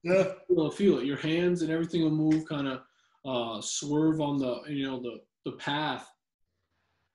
Yeah. 0.05 0.25
You'll 0.49 0.70
feel 0.70 0.99
it. 0.99 1.07
Your 1.07 1.16
hands 1.16 1.62
and 1.62 1.70
everything 1.70 2.03
will 2.03 2.11
move, 2.11 2.47
kind 2.47 2.68
of 2.68 2.83
uh, 3.25 3.61
swerve 3.61 4.20
on 4.20 4.38
the 4.38 4.61
you 4.68 4.87
know 4.87 5.01
the 5.01 5.20
the 5.44 5.57
path. 5.57 6.09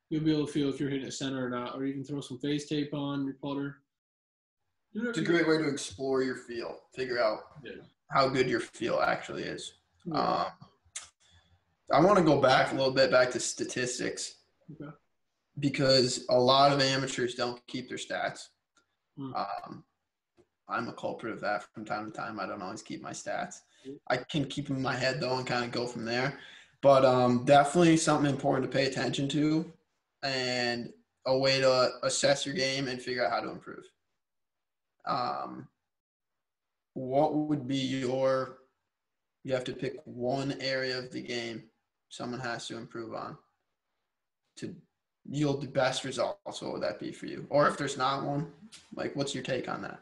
You'll 0.09 0.23
be 0.23 0.31
able 0.33 0.47
to 0.47 0.51
feel 0.51 0.69
if 0.69 0.79
you're 0.79 0.89
hitting 0.89 1.07
it 1.07 1.11
center 1.13 1.45
or 1.45 1.49
not, 1.49 1.75
or 1.75 1.85
even 1.85 2.03
throw 2.03 2.21
some 2.21 2.39
face 2.39 2.67
tape 2.67 2.93
on 2.93 3.25
your 3.25 3.35
putter. 3.35 3.77
Do 4.93 5.07
It's 5.09 5.19
a 5.19 5.23
great 5.23 5.47
way 5.47 5.57
to 5.59 5.67
explore 5.67 6.23
your 6.23 6.35
feel, 6.35 6.79
figure 6.95 7.19
out 7.19 7.39
Yeah. 7.63 7.73
how 8.09 8.27
good 8.27 8.49
your 8.49 8.59
feel 8.59 8.99
actually 9.01 9.43
is. 9.43 9.73
Yeah. 10.05 10.19
Um, 10.19 10.51
I 11.91 11.99
want 12.03 12.17
to 12.17 12.23
go 12.23 12.41
back 12.41 12.71
a 12.71 12.75
little 12.75 12.91
bit 12.93 13.11
back 13.11 13.29
to 13.31 13.39
statistics 13.39 14.35
Okay. 14.71 14.91
because 15.59 16.25
a 16.29 16.37
lot 16.39 16.71
of 16.71 16.81
amateurs 16.81 17.35
don't 17.35 17.65
keep 17.67 17.87
their 17.87 17.97
stats. 17.99 18.47
Hmm. 19.15 19.33
Um, 19.35 19.85
I'm 20.67 20.87
a 20.87 20.93
culprit 20.93 21.33
of 21.33 21.41
that 21.41 21.63
from 21.73 21.85
time 21.85 22.05
to 22.05 22.11
time. 22.11 22.39
I 22.39 22.45
don't 22.47 22.61
always 22.61 22.81
keep 22.83 23.01
my 23.01 23.11
stats. 23.11 23.61
I 24.07 24.17
can 24.17 24.45
keep 24.45 24.67
them 24.67 24.77
in 24.77 24.81
my 24.83 24.95
head 24.95 25.19
though 25.19 25.37
and 25.37 25.45
kind 25.47 25.65
of 25.65 25.71
go 25.71 25.85
from 25.87 26.05
there. 26.05 26.39
But 26.81 27.05
um, 27.05 27.43
definitely 27.45 27.97
something 27.97 28.29
important 28.29 28.71
to 28.71 28.75
pay 28.75 28.85
attention 28.85 29.27
to 29.29 29.71
and 30.23 30.91
a 31.25 31.37
way 31.37 31.59
to 31.59 31.91
assess 32.03 32.45
your 32.45 32.55
game 32.55 32.87
and 32.87 33.01
figure 33.01 33.25
out 33.25 33.31
how 33.31 33.39
to 33.39 33.49
improve. 33.49 33.83
Um, 35.05 35.67
what 36.93 37.35
would 37.35 37.67
be 37.67 37.77
your 37.77 38.57
you 39.43 39.53
have 39.53 39.63
to 39.63 39.73
pick 39.73 39.95
one 40.03 40.55
area 40.59 40.97
of 40.97 41.11
the 41.11 41.21
game 41.21 41.63
someone 42.09 42.39
has 42.39 42.67
to 42.67 42.77
improve 42.77 43.13
on 43.13 43.37
to 44.57 44.75
yield 45.29 45.61
the 45.61 45.67
best 45.67 46.03
results 46.03 46.61
what 46.61 46.73
would 46.73 46.81
that 46.83 46.99
be 46.99 47.11
for 47.11 47.27
you? 47.27 47.45
Or 47.49 47.67
if 47.67 47.77
there's 47.77 47.97
not 47.97 48.23
one 48.23 48.51
like 48.95 49.15
what's 49.15 49.33
your 49.33 49.43
take 49.43 49.69
on 49.69 49.81
that? 49.83 49.99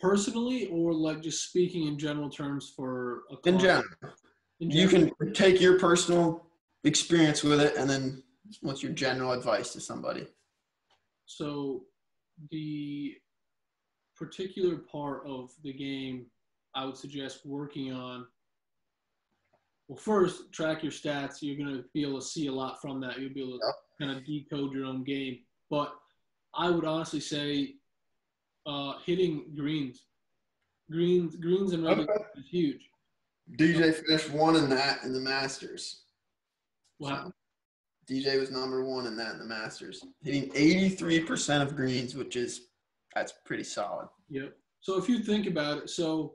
Personally, 0.00 0.66
or 0.68 0.94
like 0.94 1.20
just 1.20 1.44
speaking 1.44 1.86
in 1.86 1.98
general 1.98 2.30
terms 2.30 2.72
for 2.74 3.22
a 3.30 3.48
in 3.48 3.58
general. 3.58 3.84
In 4.60 4.70
you 4.70 4.88
can 4.88 5.12
take 5.34 5.60
your 5.60 5.78
personal 5.78 6.46
experience 6.84 7.44
with 7.44 7.60
it 7.60 7.76
and 7.76 7.88
then 7.88 8.22
what's 8.60 8.82
your 8.82 8.92
general 8.92 9.32
advice 9.32 9.72
to 9.72 9.80
somebody 9.80 10.26
So, 11.26 11.84
the 12.50 13.14
particular 14.16 14.76
part 14.76 15.22
of 15.26 15.50
the 15.62 15.72
game 15.72 16.26
I 16.74 16.84
would 16.84 16.96
suggest 16.96 17.46
working 17.46 17.92
on. 17.92 18.26
Well, 19.88 19.96
first, 19.98 20.52
track 20.52 20.82
your 20.82 20.92
stats. 20.92 21.38
You're 21.40 21.56
going 21.56 21.76
to 21.76 21.84
be 21.92 22.02
able 22.02 22.20
to 22.20 22.26
see 22.26 22.46
a 22.46 22.52
lot 22.52 22.80
from 22.80 23.00
that. 23.00 23.18
You'll 23.18 23.34
be 23.34 23.42
able 23.42 23.58
to 23.58 23.72
kind 23.98 24.16
of 24.16 24.24
decode 24.24 24.72
your 24.72 24.84
own 24.84 25.02
game. 25.02 25.38
But 25.68 25.92
I 26.54 26.70
would 26.70 26.84
honestly 26.84 27.20
say 27.20 27.74
uh, 28.66 28.94
hitting 29.04 29.52
greens. 29.56 30.04
Greens, 30.90 31.36
greens 31.36 31.72
and 31.72 31.84
regular 31.84 32.14
is 32.36 32.48
huge. 32.50 32.88
dj 33.56 33.94
finished 33.94 34.30
one 34.30 34.56
in 34.56 34.68
that 34.70 35.02
in 35.04 35.12
the 35.12 35.20
masters 35.20 36.02
Wow. 37.00 37.32
Dj 38.10 38.38
was 38.38 38.50
number 38.50 38.84
one 38.84 39.06
in 39.06 39.16
that 39.16 39.34
in 39.34 39.38
the 39.38 39.44
masters 39.44 40.04
hitting 40.22 40.50
83% 40.50 41.62
of 41.62 41.76
greens 41.76 42.14
which 42.14 42.36
is 42.36 42.68
that's 43.14 43.32
pretty 43.44 43.64
solid 43.64 44.08
Yep. 44.30 44.56
So 44.80 44.96
if 44.96 45.08
you 45.08 45.18
think 45.18 45.46
about 45.46 45.78
it, 45.78 45.90
so 45.90 46.34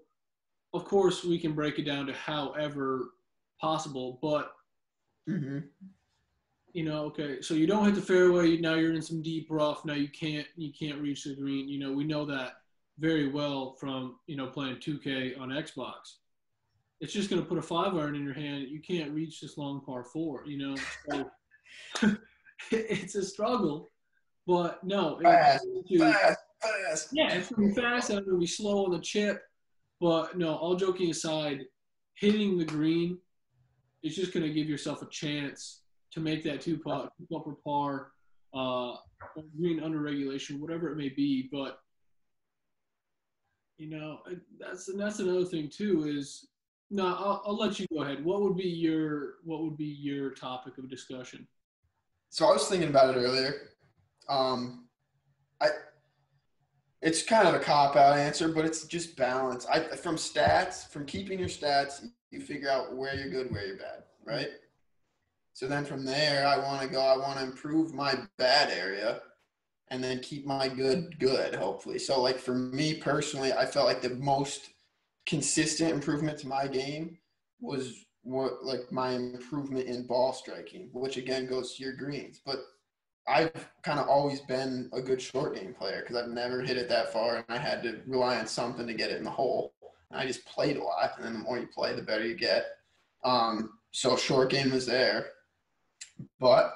of 0.74 0.86
course 0.86 1.24
we 1.24 1.40
can 1.40 1.54
break 1.54 1.80
it 1.80 1.86
down 1.86 2.06
to 2.08 2.14
however 2.14 3.12
possible, 3.60 4.20
but 4.22 4.52
mm-hmm. 5.28 5.60
you 6.74 6.84
know, 6.84 7.06
okay, 7.06 7.42
so 7.42 7.54
you 7.54 7.66
don't 7.66 7.86
hit 7.86 7.96
the 7.96 8.02
fairway, 8.02 8.58
now 8.58 8.76
you're 8.76 8.94
in 8.94 9.02
some 9.02 9.22
deep 9.22 9.48
rough, 9.50 9.86
now 9.86 9.94
you 9.94 10.10
can't 10.10 10.48
you 10.56 10.72
can't 10.78 11.02
reach 11.02 11.24
the 11.24 11.36
green. 11.36 11.68
You 11.68 11.80
know, 11.80 11.94
we 11.94 12.04
know 12.04 12.26
that 12.26 12.58
very 13.00 13.30
well 13.30 13.76
from, 13.80 14.18
you 14.28 14.38
know, 14.38 14.48
playing 14.48 14.78
2K 14.78 15.40
on 15.40 15.50
Xbox. 15.50 16.18
It's 17.02 17.12
just 17.12 17.30
going 17.30 17.42
to 17.42 17.48
put 17.48 17.58
a 17.58 17.62
5 17.62 17.96
iron 17.96 18.16
in 18.16 18.24
your 18.24 18.34
hand. 18.34 18.70
You 18.70 18.82
can't 18.82 19.12
reach 19.12 19.42
this 19.42 19.58
long 19.58 19.82
par 19.82 20.04
4, 20.04 20.44
you 20.46 20.58
know. 20.58 20.76
So 21.10 21.30
it's 22.72 23.16
a 23.16 23.24
struggle, 23.24 23.92
but 24.48 24.84
no, 24.84 25.20
Fast, 25.22 25.66
it's 25.68 26.02
fast 26.02 26.40
fast 26.66 27.10
yeah, 27.12 27.34
it's 27.34 27.50
gonna 27.50 27.68
be 27.68 27.74
fast 27.74 28.10
and 28.10 28.20
it'll 28.20 28.40
be 28.40 28.48
slow 28.48 28.86
on 28.86 28.92
the 28.92 29.00
chip. 29.00 29.42
But 30.02 30.38
no, 30.38 30.56
all 30.56 30.76
joking 30.76 31.10
aside, 31.10 31.66
hitting 32.16 32.58
the 32.58 32.66
green 32.66 33.18
is 34.04 34.16
just 34.16 34.34
gonna 34.34 34.50
give 34.50 34.70
yourself 34.70 35.02
a 35.02 35.08
chance 35.08 35.82
to 36.12 36.20
make 36.20 36.44
that 36.44 36.62
two 36.62 36.78
putt, 36.78 37.12
two 37.18 37.36
upper 37.36 37.56
par, 37.64 38.12
uh, 38.54 38.96
green 39.58 39.82
under 39.82 40.00
regulation, 40.00 40.62
whatever 40.62 40.90
it 40.92 40.98
may 40.98 41.10
be. 41.10 41.50
But 41.52 41.80
you 43.78 43.90
know, 43.90 44.20
that's 44.60 44.88
and 44.90 45.00
that's 45.00 45.20
another 45.20 45.46
thing 45.46 45.70
too. 45.70 46.06
Is 46.08 46.48
no, 46.92 47.08
I'll, 47.08 47.42
I'll 47.46 47.58
let 47.58 47.80
you 47.80 47.86
go 47.94 48.04
ahead. 48.04 48.24
What 48.24 48.42
would 48.42 48.56
be 48.56 48.70
your 48.70 49.36
what 49.44 49.62
would 49.64 49.78
be 49.78 49.86
your 49.86 50.32
topic 50.32 50.78
of 50.78 50.90
discussion? 50.90 51.48
So 52.30 52.46
I 52.48 52.52
was 52.52 52.68
thinking 52.68 52.90
about 52.90 53.16
it 53.16 53.20
earlier. 53.20 53.70
Um, 54.28 54.88
I 55.62 55.70
it's 57.02 57.22
kind 57.22 57.48
of 57.48 57.54
a 57.54 57.60
cop 57.60 57.96
out 57.96 58.18
answer, 58.18 58.50
but 58.50 58.66
it's 58.66 58.86
just 58.86 59.16
balance. 59.16 59.66
I 59.68 59.82
from 59.82 60.16
stats, 60.16 60.90
from 60.90 61.06
keeping 61.06 61.40
your 61.40 61.48
stats, 61.48 62.06
you 62.32 62.42
figure 62.42 62.70
out 62.70 62.96
where 62.96 63.16
you're 63.16 63.30
good, 63.30 63.52
where 63.52 63.66
you're 63.66 63.78
bad, 63.78 64.04
right? 64.26 64.50
So 65.54 65.68
then 65.68 65.86
from 65.86 66.04
there, 66.04 66.46
I 66.46 66.58
want 66.58 66.82
to 66.82 66.88
go. 66.88 67.00
I 67.00 67.18
want 67.18 67.40
to 67.40 67.46
improve 67.46 67.94
my 67.94 68.16
bad 68.38 68.72
area, 68.72 69.22
and 69.90 70.04
then 70.04 70.20
keep 70.20 70.46
my 70.46 70.68
good 70.68 71.18
good. 71.20 71.56
Hopefully, 71.56 72.00
so 72.00 72.22
like 72.22 72.40
for 72.40 72.56
me 72.56 72.96
personally, 72.96 73.54
I 73.54 73.66
felt 73.66 73.86
like 73.86 74.02
the 74.02 74.16
most 74.16 74.70
consistent 75.26 75.92
improvement 75.92 76.38
to 76.40 76.48
my 76.48 76.68
game 76.68 77.18
was 77.62 78.06
what 78.26 78.66
like 78.66 78.92
my 78.92 79.12
improvement 79.12 79.88
in 79.88 80.06
ball 80.06 80.34
striking, 80.34 80.90
which 80.92 81.16
again 81.18 81.46
goes 81.46 81.76
to 81.76 81.84
your 81.84 81.94
greens. 81.94 82.42
But 82.46 82.58
I've 83.28 83.70
kind 83.84 84.00
of 84.00 84.08
always 84.08 84.42
been 84.42 84.90
a 84.94 85.02
good 85.02 85.22
short 85.22 85.56
game 85.56 85.74
player 85.74 86.02
because 86.02 86.18
I've 86.18 86.30
never 86.30 86.62
hit 86.62 86.78
it 86.78 86.90
that 86.90 87.14
far, 87.14 87.38
and 87.38 87.46
I 87.50 87.58
had 87.58 87.82
to 87.84 88.02
rely 88.08 88.38
on 88.38 88.48
something 88.48 88.86
to 88.88 88.94
get 88.94 89.12
it 89.12 89.18
in 89.18 89.24
the 89.24 89.30
hole. 89.30 89.74
And 90.12 90.20
I 90.20 90.26
just 90.26 90.46
played 90.46 90.78
a 90.78 90.84
lot, 90.84 91.12
and 91.18 91.26
then 91.26 91.34
the 91.34 91.40
more 91.40 91.58
you 91.58 91.68
play, 91.68 91.96
the 91.96 92.02
better 92.02 92.26
you 92.26 92.36
get. 92.36 92.66
Um, 93.24 93.72
so 93.92 94.18
short 94.18 94.50
game 94.50 94.72
was 94.72 94.86
there, 94.86 95.28
but 96.40 96.74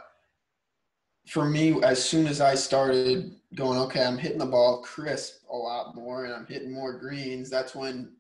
for 1.28 1.46
me, 1.46 1.82
as 1.84 2.04
soon 2.04 2.26
as 2.26 2.42
I 2.42 2.56
started 2.56 3.36
going, 3.54 3.78
okay, 3.80 4.04
I'm 4.04 4.18
hitting 4.18 4.40
the 4.40 4.46
ball 4.46 4.82
crisp 4.82 5.44
a 5.52 5.56
lot 5.56 5.96
more, 5.96 6.26
and 6.26 6.34
I'm 6.34 6.48
hitting 6.48 6.72
more 6.72 6.98
greens. 6.98 7.50
That's 7.50 7.76
when 7.76 8.14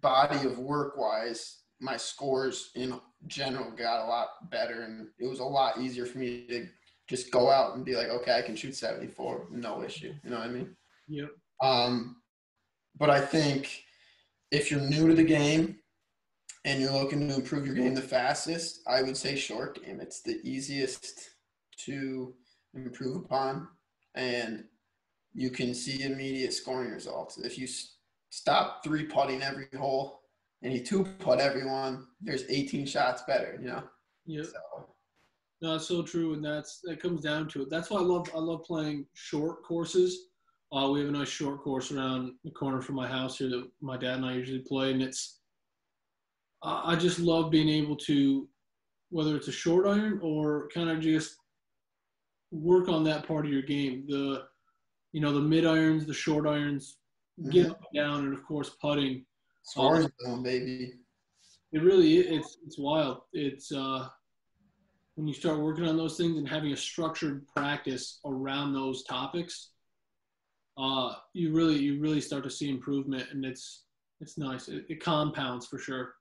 body 0.00 0.46
of 0.46 0.58
work 0.58 0.96
wise, 0.96 1.59
my 1.80 1.96
scores 1.96 2.70
in 2.74 3.00
general 3.26 3.70
got 3.70 4.04
a 4.04 4.08
lot 4.08 4.50
better, 4.50 4.82
and 4.82 5.08
it 5.18 5.26
was 5.26 5.40
a 5.40 5.44
lot 5.44 5.78
easier 5.78 6.06
for 6.06 6.18
me 6.18 6.46
to 6.48 6.66
just 7.08 7.30
go 7.30 7.50
out 7.50 7.74
and 7.74 7.84
be 7.84 7.96
like, 7.96 8.08
okay, 8.08 8.38
I 8.38 8.42
can 8.42 8.54
shoot 8.54 8.76
74, 8.76 9.48
no 9.50 9.82
issue. 9.82 10.14
You 10.22 10.30
know 10.30 10.38
what 10.38 10.46
I 10.46 10.50
mean? 10.50 10.76
Yep. 11.08 11.30
Um, 11.62 12.16
but 12.98 13.10
I 13.10 13.20
think 13.20 13.82
if 14.50 14.70
you're 14.70 14.80
new 14.80 15.08
to 15.08 15.14
the 15.14 15.24
game 15.24 15.78
and 16.64 16.80
you're 16.80 16.92
looking 16.92 17.28
to 17.28 17.34
improve 17.34 17.66
your 17.66 17.74
game 17.74 17.94
the 17.94 18.02
fastest, 18.02 18.80
I 18.86 19.02
would 19.02 19.16
say 19.16 19.34
short 19.36 19.82
game. 19.84 20.00
It's 20.00 20.22
the 20.22 20.40
easiest 20.44 21.30
to 21.86 22.34
improve 22.74 23.16
upon. 23.16 23.68
and 24.14 24.64
you 25.32 25.50
can 25.50 25.74
see 25.74 26.02
immediate 26.02 26.52
scoring 26.52 26.90
results. 26.90 27.38
If 27.38 27.56
you 27.56 27.68
stop 28.30 28.82
three 28.82 29.04
putting 29.04 29.42
every 29.42 29.68
hole 29.76 30.19
and 30.62 30.72
you 30.72 30.84
two 30.84 31.04
putt 31.18 31.40
everyone, 31.40 32.06
there's 32.20 32.44
18 32.48 32.86
shots 32.86 33.22
better. 33.26 33.58
You 33.60 33.68
know. 33.68 33.82
Yeah. 34.26 34.42
So 34.42 34.86
No, 35.62 35.74
it's 35.76 35.86
so 35.86 36.02
true, 36.02 36.34
and 36.34 36.44
that's 36.44 36.80
that 36.84 37.00
comes 37.00 37.22
down 37.22 37.48
to 37.48 37.62
it. 37.62 37.70
That's 37.70 37.90
why 37.90 37.98
I 37.98 38.02
love 38.02 38.28
I 38.34 38.38
love 38.38 38.64
playing 38.64 39.06
short 39.14 39.62
courses. 39.64 40.26
Uh, 40.72 40.88
we 40.92 41.00
have 41.00 41.08
a 41.08 41.12
nice 41.12 41.28
short 41.28 41.64
course 41.64 41.90
around 41.90 42.32
the 42.44 42.50
corner 42.52 42.80
from 42.80 42.94
my 42.94 43.08
house 43.08 43.38
here 43.38 43.48
that 43.48 43.68
my 43.80 43.96
dad 43.96 44.18
and 44.18 44.26
I 44.26 44.34
usually 44.34 44.60
play, 44.60 44.92
and 44.92 45.02
it's 45.02 45.40
I 46.62 46.94
just 46.96 47.18
love 47.18 47.50
being 47.50 47.68
able 47.68 47.96
to, 47.96 48.46
whether 49.08 49.34
it's 49.34 49.48
a 49.48 49.52
short 49.52 49.86
iron 49.86 50.20
or 50.22 50.68
kind 50.74 50.90
of 50.90 51.00
just 51.00 51.36
work 52.50 52.88
on 52.88 53.02
that 53.04 53.26
part 53.26 53.46
of 53.46 53.52
your 53.52 53.62
game. 53.62 54.04
The 54.06 54.44
you 55.12 55.20
know 55.20 55.32
the 55.32 55.40
mid 55.40 55.64
irons, 55.64 56.06
the 56.06 56.14
short 56.14 56.46
irons, 56.46 56.98
get 57.50 57.66
mhm. 57.66 57.70
up 57.70 57.80
and 57.92 58.02
down, 58.02 58.24
and 58.26 58.34
of 58.34 58.44
course 58.44 58.70
putting. 58.80 59.24
Scoring 59.70 60.10
zone, 60.24 60.42
baby. 60.42 60.94
It 61.72 61.82
really 61.82 62.18
it's 62.18 62.58
it's 62.66 62.78
wild. 62.78 63.22
It's 63.32 63.72
uh, 63.72 64.08
when 65.14 65.28
you 65.28 65.34
start 65.34 65.60
working 65.60 65.86
on 65.86 65.96
those 65.96 66.16
things 66.16 66.36
and 66.36 66.48
having 66.48 66.72
a 66.72 66.76
structured 66.76 67.46
practice 67.48 68.20
around 68.24 68.72
those 68.72 69.04
topics, 69.04 69.70
uh, 70.76 71.12
you 71.32 71.54
really 71.54 71.78
you 71.78 72.00
really 72.00 72.20
start 72.20 72.44
to 72.44 72.50
see 72.50 72.68
improvement, 72.68 73.26
and 73.30 73.44
it's 73.44 73.84
it's 74.20 74.36
nice. 74.36 74.68
It, 74.68 74.86
it 74.88 75.02
compounds 75.02 75.66
for 75.66 75.78
sure. 75.78 76.14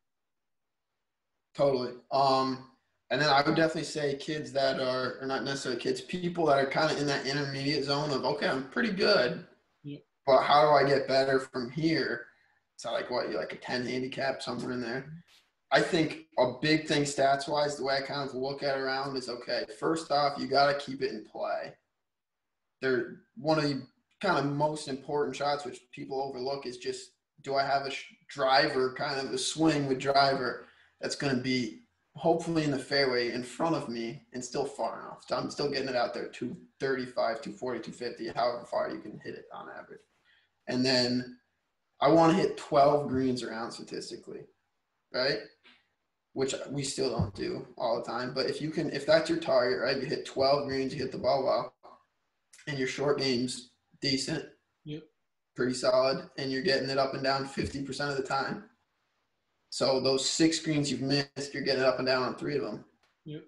Totally. 1.56 1.94
Um, 2.12 2.70
and 3.10 3.20
then 3.20 3.30
I 3.30 3.42
would 3.42 3.56
definitely 3.56 3.84
say 3.84 4.16
kids 4.16 4.52
that 4.54 4.80
are, 4.80 5.18
or 5.20 5.28
not 5.28 5.44
necessarily 5.44 5.82
kids, 5.82 6.00
people 6.00 6.46
that 6.46 6.60
are 6.60 6.70
kind 6.70 6.92
of 6.92 7.00
in 7.00 7.08
that 7.08 7.26
intermediate 7.26 7.84
zone 7.84 8.12
of, 8.12 8.24
okay, 8.24 8.48
I'm 8.48 8.70
pretty 8.70 8.92
good, 8.92 9.46
but 10.28 10.44
how 10.44 10.62
do 10.62 10.70
I 10.70 10.88
get 10.88 11.08
better 11.08 11.40
from 11.40 11.72
here? 11.72 12.28
So 12.80 12.94
like 12.94 13.12
what, 13.12 13.30
you 13.30 13.36
like 13.36 13.52
a 13.52 13.58
10 13.58 13.86
handicap 13.86 14.42
somewhere 14.42 14.72
in 14.72 14.80
there? 14.80 15.12
I 15.70 15.82
think 15.82 16.28
a 16.38 16.54
big 16.62 16.88
thing 16.88 17.04
stats 17.04 17.50
wise, 17.50 17.76
the 17.76 17.84
way 17.84 17.98
I 17.98 18.08
kind 18.08 18.28
of 18.28 18.34
look 18.34 18.64
at 18.64 18.78
around 18.78 19.18
is 19.18 19.28
okay, 19.28 19.66
first 19.78 20.10
off, 20.12 20.40
you 20.40 20.48
got 20.48 20.72
to 20.72 20.86
keep 20.86 21.02
it 21.02 21.12
in 21.12 21.26
play. 21.26 21.74
They're 22.82 23.18
one 23.36 23.58
of 23.58 23.66
the 23.66 23.86
kind 24.22 24.38
of 24.38 24.46
most 24.46 24.88
important 24.88 25.36
shots, 25.36 25.66
which 25.66 25.82
people 25.92 26.22
overlook, 26.22 26.66
is 26.66 26.78
just 26.78 27.12
do 27.42 27.56
I 27.56 27.66
have 27.66 27.86
a 27.86 27.92
sh- 27.92 28.14
driver, 28.30 28.94
kind 28.94 29.20
of 29.20 29.34
a 29.34 29.38
swing 29.38 29.86
with 29.86 30.00
driver 30.00 30.66
that's 31.02 31.18
going 31.18 31.36
to 31.36 31.42
be 31.42 31.82
hopefully 32.16 32.64
in 32.64 32.72
the 32.72 32.80
fairway 32.80 33.34
in 33.34 33.44
front 33.44 33.76
of 33.76 33.90
me 33.90 34.24
and 34.32 34.44
still 34.44 34.66
far 34.66 35.02
enough. 35.02 35.26
So 35.28 35.36
I'm 35.36 35.52
still 35.52 35.70
getting 35.70 35.90
it 35.90 35.98
out 35.98 36.14
there 36.14 36.30
235, 36.30 37.42
240, 37.42 37.92
250, 37.92 38.40
however 38.40 38.66
far 38.66 38.90
you 38.90 39.02
can 39.02 39.20
hit 39.22 39.36
it 39.36 39.48
on 39.54 39.68
average. 39.68 40.00
And 40.70 40.86
then 40.86 41.39
I 42.02 42.10
want 42.10 42.32
to 42.32 42.42
hit 42.42 42.58
12 42.58 43.08
greens 43.10 43.44
around 43.44 43.72
statistically, 43.72 44.42
right? 45.14 45.40
Which 46.34 46.56
we 46.70 46.84
still 46.84 47.10
don't 47.10 47.36
do 47.36 47.68
all 47.78 47.98
the 47.98 48.10
time. 48.10 48.34
But 48.34 48.50
if 48.50 48.62
you 48.62 48.70
can, 48.70 48.90
if 48.92 49.06
that's 49.06 49.30
your 49.30 49.40
target, 49.40 49.80
right, 49.82 49.98
you 50.02 50.06
hit 50.08 50.26
12 50.26 50.68
greens, 50.68 50.94
you 50.94 51.00
hit 51.00 51.12
the 51.12 51.18
ball 51.18 51.44
well, 51.44 51.74
and 52.68 52.78
your 52.78 52.88
short 52.88 53.20
game's 53.20 53.72
decent, 54.02 54.46
Yep. 54.86 55.04
pretty 55.56 55.74
solid, 55.74 56.30
and 56.38 56.52
you're 56.52 56.62
getting 56.62 56.90
it 56.90 56.98
up 56.98 57.14
and 57.14 57.24
down 57.24 57.46
50% 57.46 58.10
of 58.10 58.18
the 58.18 58.24
time. 58.24 58.70
So 59.72 60.00
those 60.00 60.28
six 60.28 60.60
greens 60.60 60.90
you've 60.90 61.02
missed, 61.02 61.54
you're 61.54 61.64
getting 61.64 61.84
up 61.84 62.00
and 62.00 62.08
down 62.08 62.24
on 62.24 62.36
three 62.36 62.56
of 62.56 62.64
them. 62.64 62.86
Yep. 63.26 63.44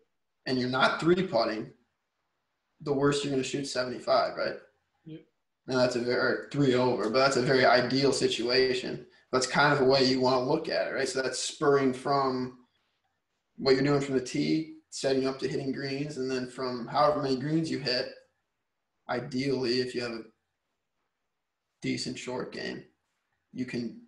And 0.46 0.60
you're 0.60 0.70
not 0.70 1.00
three 1.00 1.26
putting. 1.26 1.72
The 2.82 2.94
worst 2.94 3.24
you're 3.24 3.32
going 3.32 3.42
to 3.44 3.48
shoot 3.48 3.66
75, 3.66 4.36
right? 4.38 4.56
That's 5.78 5.96
a 5.96 6.02
very 6.02 6.48
three 6.52 6.76
over, 6.76 7.10
but 7.10 7.20
that's 7.20 7.38
a 7.38 7.42
very 7.42 7.66
ideal 7.66 8.12
situation. 8.12 9.06
That's 9.32 9.48
kind 9.48 9.72
of 9.72 9.80
the 9.80 9.86
way 9.86 10.04
you 10.04 10.20
want 10.20 10.38
to 10.38 10.50
look 10.50 10.70
at 10.70 10.88
it, 10.88 10.92
right? 10.92 11.08
So 11.08 11.22
that's 11.22 11.40
spurring 11.40 11.94
from 11.94 12.60
what 13.58 13.76
you're 13.76 13.84
doing 13.84 14.02
from 14.02 14.16
the 14.16 14.22
tee, 14.22 14.76
setting 14.90 15.28
up 15.28 15.40
to 15.40 15.48
hitting 15.48 15.72
greens, 15.72 16.18
and 16.18 16.30
then 16.30 16.48
from 16.48 16.88
however 16.88 17.22
many 17.22 17.38
greens 17.38 17.72
you 17.72 17.80
hit, 17.80 18.10
ideally, 19.10 19.80
if 19.80 19.96
you 19.96 20.02
have 20.02 20.12
a 20.12 20.24
decent 21.82 22.18
short 22.18 22.52
game, 22.52 22.84
you 23.54 23.66
can 23.66 24.02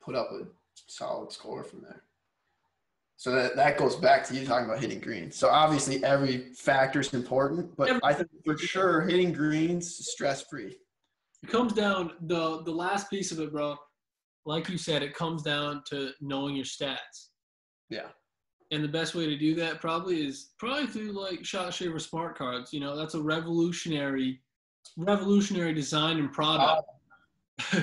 put 0.00 0.14
up 0.14 0.30
a 0.32 0.46
solid 0.86 1.32
score 1.32 1.64
from 1.64 1.82
there. 1.82 2.02
So 3.16 3.32
that, 3.32 3.56
that 3.56 3.78
goes 3.78 3.96
back 3.96 4.26
to 4.26 4.34
you 4.34 4.44
talking 4.44 4.66
about 4.66 4.80
hitting 4.80 5.00
greens. 5.00 5.36
So 5.36 5.48
obviously 5.48 6.04
every 6.04 6.52
factor 6.54 7.00
is 7.00 7.14
important, 7.14 7.76
but 7.76 8.00
I 8.02 8.12
think 8.12 8.28
for 8.44 8.58
sure 8.58 9.02
hitting 9.02 9.32
greens 9.32 10.08
stress 10.08 10.42
free. 10.42 10.76
It 11.44 11.50
comes 11.50 11.74
down 11.74 12.12
the 12.22 12.62
the 12.62 12.72
last 12.72 13.10
piece 13.10 13.30
of 13.30 13.38
it, 13.38 13.52
bro. 13.52 13.76
Like 14.46 14.70
you 14.70 14.78
said, 14.78 15.02
it 15.02 15.14
comes 15.14 15.42
down 15.42 15.82
to 15.90 16.12
knowing 16.22 16.56
your 16.56 16.64
stats. 16.64 17.28
Yeah. 17.90 18.08
And 18.70 18.82
the 18.82 18.88
best 18.88 19.14
way 19.14 19.26
to 19.26 19.36
do 19.36 19.54
that 19.56 19.78
probably 19.78 20.26
is 20.26 20.52
probably 20.58 20.86
through 20.86 21.12
like 21.12 21.44
Shot 21.44 21.74
Shaver 21.74 21.98
Smart 21.98 22.38
Cards. 22.38 22.72
You 22.72 22.80
know, 22.80 22.96
that's 22.96 23.12
a 23.12 23.20
revolutionary, 23.20 24.40
revolutionary 24.96 25.74
design 25.74 26.18
and 26.18 26.32
product. 26.32 26.88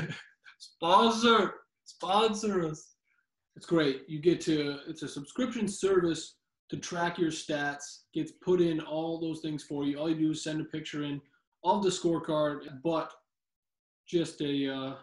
sponsor, 0.58 1.54
sponsor 1.86 2.66
us. 2.66 2.96
It's 3.56 3.68
great. 3.68 4.06
You 4.08 4.20
get 4.20 4.42
to 4.42 4.80
it's 4.88 5.04
a 5.04 5.08
subscription 5.08 5.68
service 5.68 6.38
to 6.72 6.78
track 6.78 7.20
your 7.20 7.30
stats. 7.30 8.06
Gets 8.12 8.32
put 8.44 8.60
in 8.60 8.80
all 8.80 9.20
those 9.20 9.42
things 9.42 9.62
for 9.62 9.84
you. 9.84 10.00
All 10.00 10.10
you 10.10 10.16
do 10.16 10.32
is 10.32 10.44
send 10.44 10.62
a 10.62 10.66
picture 10.66 11.04
in 11.04 11.22
of 11.64 11.84
the 11.84 11.90
scorecard, 11.90 12.82
but 12.84 13.12
just 14.08 14.42
a 14.42 14.74
uh, 14.74 14.96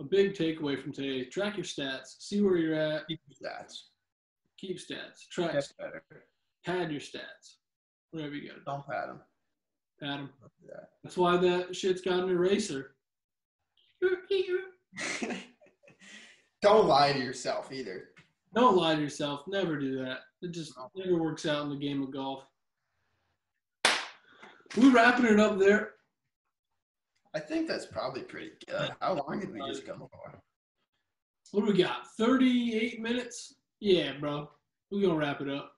a 0.00 0.04
big 0.04 0.34
takeaway 0.34 0.80
from 0.80 0.92
today: 0.92 1.24
track 1.26 1.56
your 1.56 1.64
stats, 1.64 2.16
see 2.18 2.40
where 2.42 2.56
you're 2.56 2.74
at, 2.74 3.06
Keep 3.08 3.20
your 3.28 3.50
stats. 3.50 3.74
keep 4.58 4.78
stats, 4.78 5.28
track, 5.30 5.52
That's 5.52 5.72
better. 5.72 6.02
pad 6.64 6.90
your 6.90 7.00
stats, 7.00 7.56
whatever 8.10 8.34
you 8.34 8.48
got. 8.48 8.56
to 8.58 8.64
Don't 8.64 8.86
pad 8.86 9.08
them. 9.10 9.20
Pad 10.00 10.18
them. 10.20 10.30
Yeah. 10.66 10.80
That's 11.02 11.16
why 11.16 11.36
that 11.36 11.74
shit's 11.76 12.00
got 12.00 12.20
an 12.24 12.30
eraser. 12.30 12.94
Don't 16.62 16.86
lie 16.86 17.12
to 17.12 17.18
yourself 17.18 17.70
either. 17.72 18.08
Don't 18.54 18.76
lie 18.76 18.94
to 18.94 19.00
yourself. 19.00 19.42
Never 19.46 19.78
do 19.78 19.98
that. 20.04 20.20
It 20.42 20.52
just 20.52 20.72
never 20.94 21.16
works 21.18 21.46
out 21.46 21.62
in 21.64 21.70
the 21.70 21.76
game 21.76 22.02
of 22.02 22.10
golf. 22.12 22.44
We're 24.76 24.90
wrapping 24.92 25.26
it 25.26 25.38
up 25.40 25.58
there. 25.58 25.90
I 27.34 27.40
think 27.40 27.66
that's 27.66 27.86
probably 27.86 28.22
pretty 28.22 28.52
good. 28.68 28.90
How 29.00 29.14
long 29.14 29.40
did 29.40 29.52
we 29.52 29.60
just 29.66 29.86
go 29.86 29.96
for? 29.96 30.40
What 31.50 31.66
do 31.66 31.72
we 31.72 31.82
got? 31.82 32.06
38 32.16 33.00
minutes? 33.00 33.54
Yeah, 33.80 34.12
bro. 34.20 34.48
We're 34.90 35.00
going 35.00 35.12
to 35.14 35.18
wrap 35.18 35.40
it 35.40 35.48
up. 35.48 35.72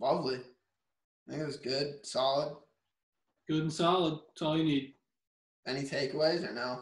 Lovely. 0.00 0.36
I 0.36 1.30
think 1.30 1.42
it 1.42 1.46
was 1.46 1.56
good, 1.56 2.04
solid. 2.04 2.56
Good 3.48 3.62
and 3.62 3.72
solid. 3.72 4.20
That's 4.28 4.42
all 4.42 4.56
you 4.56 4.64
need. 4.64 4.94
Any 5.66 5.82
takeaways 5.82 6.48
or 6.48 6.52
no? 6.52 6.80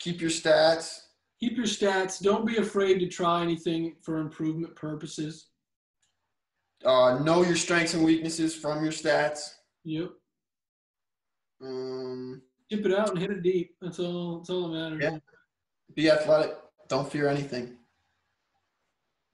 Keep 0.00 0.20
your 0.20 0.30
stats. 0.30 1.00
Keep 1.40 1.56
your 1.56 1.66
stats. 1.66 2.22
Don't 2.22 2.46
be 2.46 2.56
afraid 2.56 2.98
to 3.00 3.08
try 3.08 3.42
anything 3.42 3.96
for 4.02 4.18
improvement 4.18 4.74
purposes. 4.74 5.48
Uh, 6.84 7.18
know 7.18 7.42
your 7.42 7.56
strengths 7.56 7.94
and 7.94 8.04
weaknesses 8.04 8.54
from 8.54 8.82
your 8.82 8.92
stats. 8.92 9.50
Yep. 9.86 10.10
Um, 11.62 12.42
Chip 12.70 12.84
it 12.84 12.92
out 12.92 13.10
and 13.10 13.18
hit 13.18 13.30
it 13.30 13.42
deep. 13.44 13.76
That's 13.80 14.00
all. 14.00 14.38
That's 14.38 14.50
all 14.50 14.68
that 14.68 14.76
matters. 14.76 15.00
Yeah. 15.00 15.18
be 15.94 16.10
athletic. 16.10 16.56
Don't 16.88 17.10
fear 17.10 17.28
anything. 17.28 17.76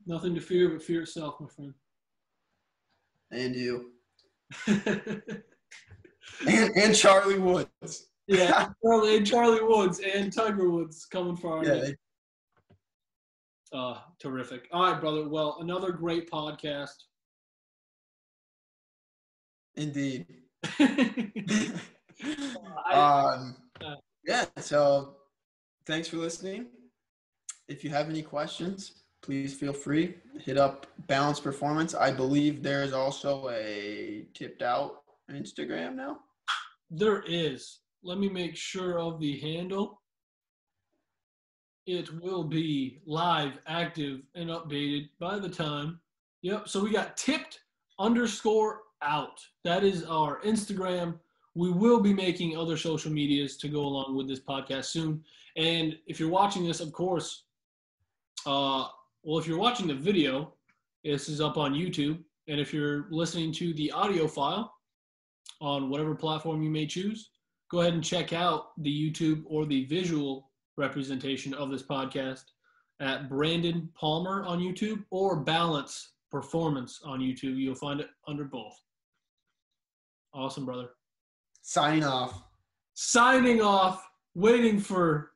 Nothing 0.07 0.35
to 0.35 0.41
fear 0.43 0.69
but 0.69 0.83
fear 0.83 1.03
itself, 1.03 1.37
my 1.41 1.49
friend. 1.49 1.75
And 3.31 3.57
you. 3.57 3.93
And, 6.47 6.71
and 6.77 6.95
Charlie 6.95 7.39
Woods. 7.39 8.09
yeah, 8.27 8.69
Charlie, 8.85 9.17
and 9.19 9.27
Charlie 9.27 9.63
Woods 9.63 10.01
and 10.01 10.33
Tiger 10.33 10.69
Woods 10.71 11.05
coming 11.05 11.37
for 11.37 11.59
our 11.59 11.65
Yeah, 11.65 11.91
Uh, 13.73 13.99
terrific. 14.19 14.67
All 14.73 14.91
right, 14.91 15.01
brother. 15.01 15.29
Well, 15.29 15.59
another 15.61 15.93
great 15.93 16.31
podcast. 16.31 16.95
indeed. 19.77 20.27
Um, 22.93 23.57
uh, 23.85 23.97
yeah, 24.25 24.45
so 24.59 25.17
thanks 25.87 26.09
for 26.09 26.19
listening. 26.19 26.67
If 27.69 27.83
you 27.83 27.91
have 27.91 28.09
any 28.09 28.23
questions, 28.23 29.03
please 29.23 29.55
feel 29.55 29.73
free. 29.73 30.15
Hit 30.41 30.59
up 30.59 30.87
Balance 31.07 31.41
Performance. 31.41 31.95
I 31.95 32.13
believe 32.13 32.63
there's 32.63 32.93
also 32.93 33.49
a 33.51 34.27
tipped 34.35 34.63
out 34.63 35.03
Instagram 35.31 35.95
now. 35.95 36.19
there 36.91 37.23
is. 37.27 37.79
Let 38.05 38.19
me 38.19 38.29
make 38.29 38.57
sure 38.57 38.99
of 38.99 39.21
the 39.21 39.39
handle. 39.39 40.03
It 41.87 42.13
will 42.21 42.45
be 42.45 43.01
live, 43.07 43.59
active, 43.67 44.21
and 44.35 44.51
updated 44.51 45.09
by 45.19 45.39
the 45.39 45.49
time. 45.49 46.01
Yep. 46.43 46.69
So 46.69 46.83
we 46.83 46.91
got 46.91 47.17
tipped 47.17 47.61
underscore 47.99 48.81
out. 49.05 49.41
That 49.65 49.85
is 49.85 50.05
our 50.05 50.41
Instagram. 50.41 51.19
We 51.55 51.71
will 51.71 52.01
be 52.01 52.15
making 52.15 52.57
other 52.57 52.77
social 52.77 53.13
medias 53.13 53.57
to 53.59 53.69
go 53.69 53.81
along 53.81 54.17
with 54.17 54.29
this 54.29 54.41
podcast 54.41 54.87
soon. 54.87 55.23
And 55.57 55.97
if 56.07 56.19
you're 56.19 56.31
watching 56.31 56.65
this, 56.65 56.81
of 56.81 56.93
course, 56.93 57.45
uh, 58.47 58.87
well, 59.23 59.39
if 59.39 59.47
you're 59.47 59.59
watching 59.59 59.87
the 59.87 59.95
video, 59.95 60.55
this 61.05 61.29
is 61.29 61.41
up 61.41 61.57
on 61.57 61.75
YouTube. 61.75 62.19
And 62.49 62.59
if 62.61 62.73
you're 62.73 63.07
listening 63.11 63.53
to 63.53 63.73
the 63.75 63.93
audio 63.93 64.27
file 64.27 64.75
on 65.61 65.91
whatever 65.91 66.15
platform 66.15 66.63
you 66.63 66.71
may 66.71 66.87
choose, 66.87 67.31
go 67.71 67.81
ahead 67.81 67.95
and 67.95 68.03
check 68.03 68.33
out 68.33 68.71
the 68.79 68.91
YouTube 69.11 69.43
or 69.47 69.65
the 69.67 69.85
visual 69.85 70.51
representation 70.77 71.55
of 71.55 71.71
this 71.71 71.83
podcast 71.83 72.45
at 73.01 73.29
Brandon 73.29 73.89
Palmer 73.95 74.45
on 74.45 74.61
YouTube 74.61 75.05
or 75.11 75.37
Balance 75.37 76.13
Performance 76.31 77.01
on 77.05 77.21
YouTube. 77.21 77.59
You'll 77.59 77.75
find 77.75 78.01
it 78.01 78.09
under 78.27 78.45
both. 78.45 78.75
Awesome, 80.35 80.65
brother. 80.65 80.91
Signing 81.63 82.05
off. 82.05 82.43
Signing 82.95 83.61
off, 83.61 84.09
waiting 84.35 84.79
for 84.79 85.33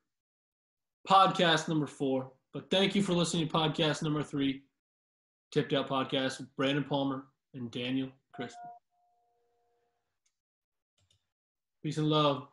podcast 1.09 1.69
number 1.69 1.87
four. 1.87 2.33
But 2.53 2.71
thank 2.71 2.95
you 2.95 3.03
for 3.03 3.13
listening 3.13 3.47
to 3.49 3.53
podcast 3.53 4.03
number 4.03 4.23
three, 4.23 4.63
Tipped 5.53 5.73
Out 5.73 5.89
Podcast 5.89 6.39
with 6.39 6.55
Brandon 6.57 6.85
Palmer 6.85 7.25
and 7.55 7.71
Daniel 7.71 8.09
Christie. 8.33 8.59
Peace 11.83 11.99
and 11.99 12.09
love. 12.09 12.49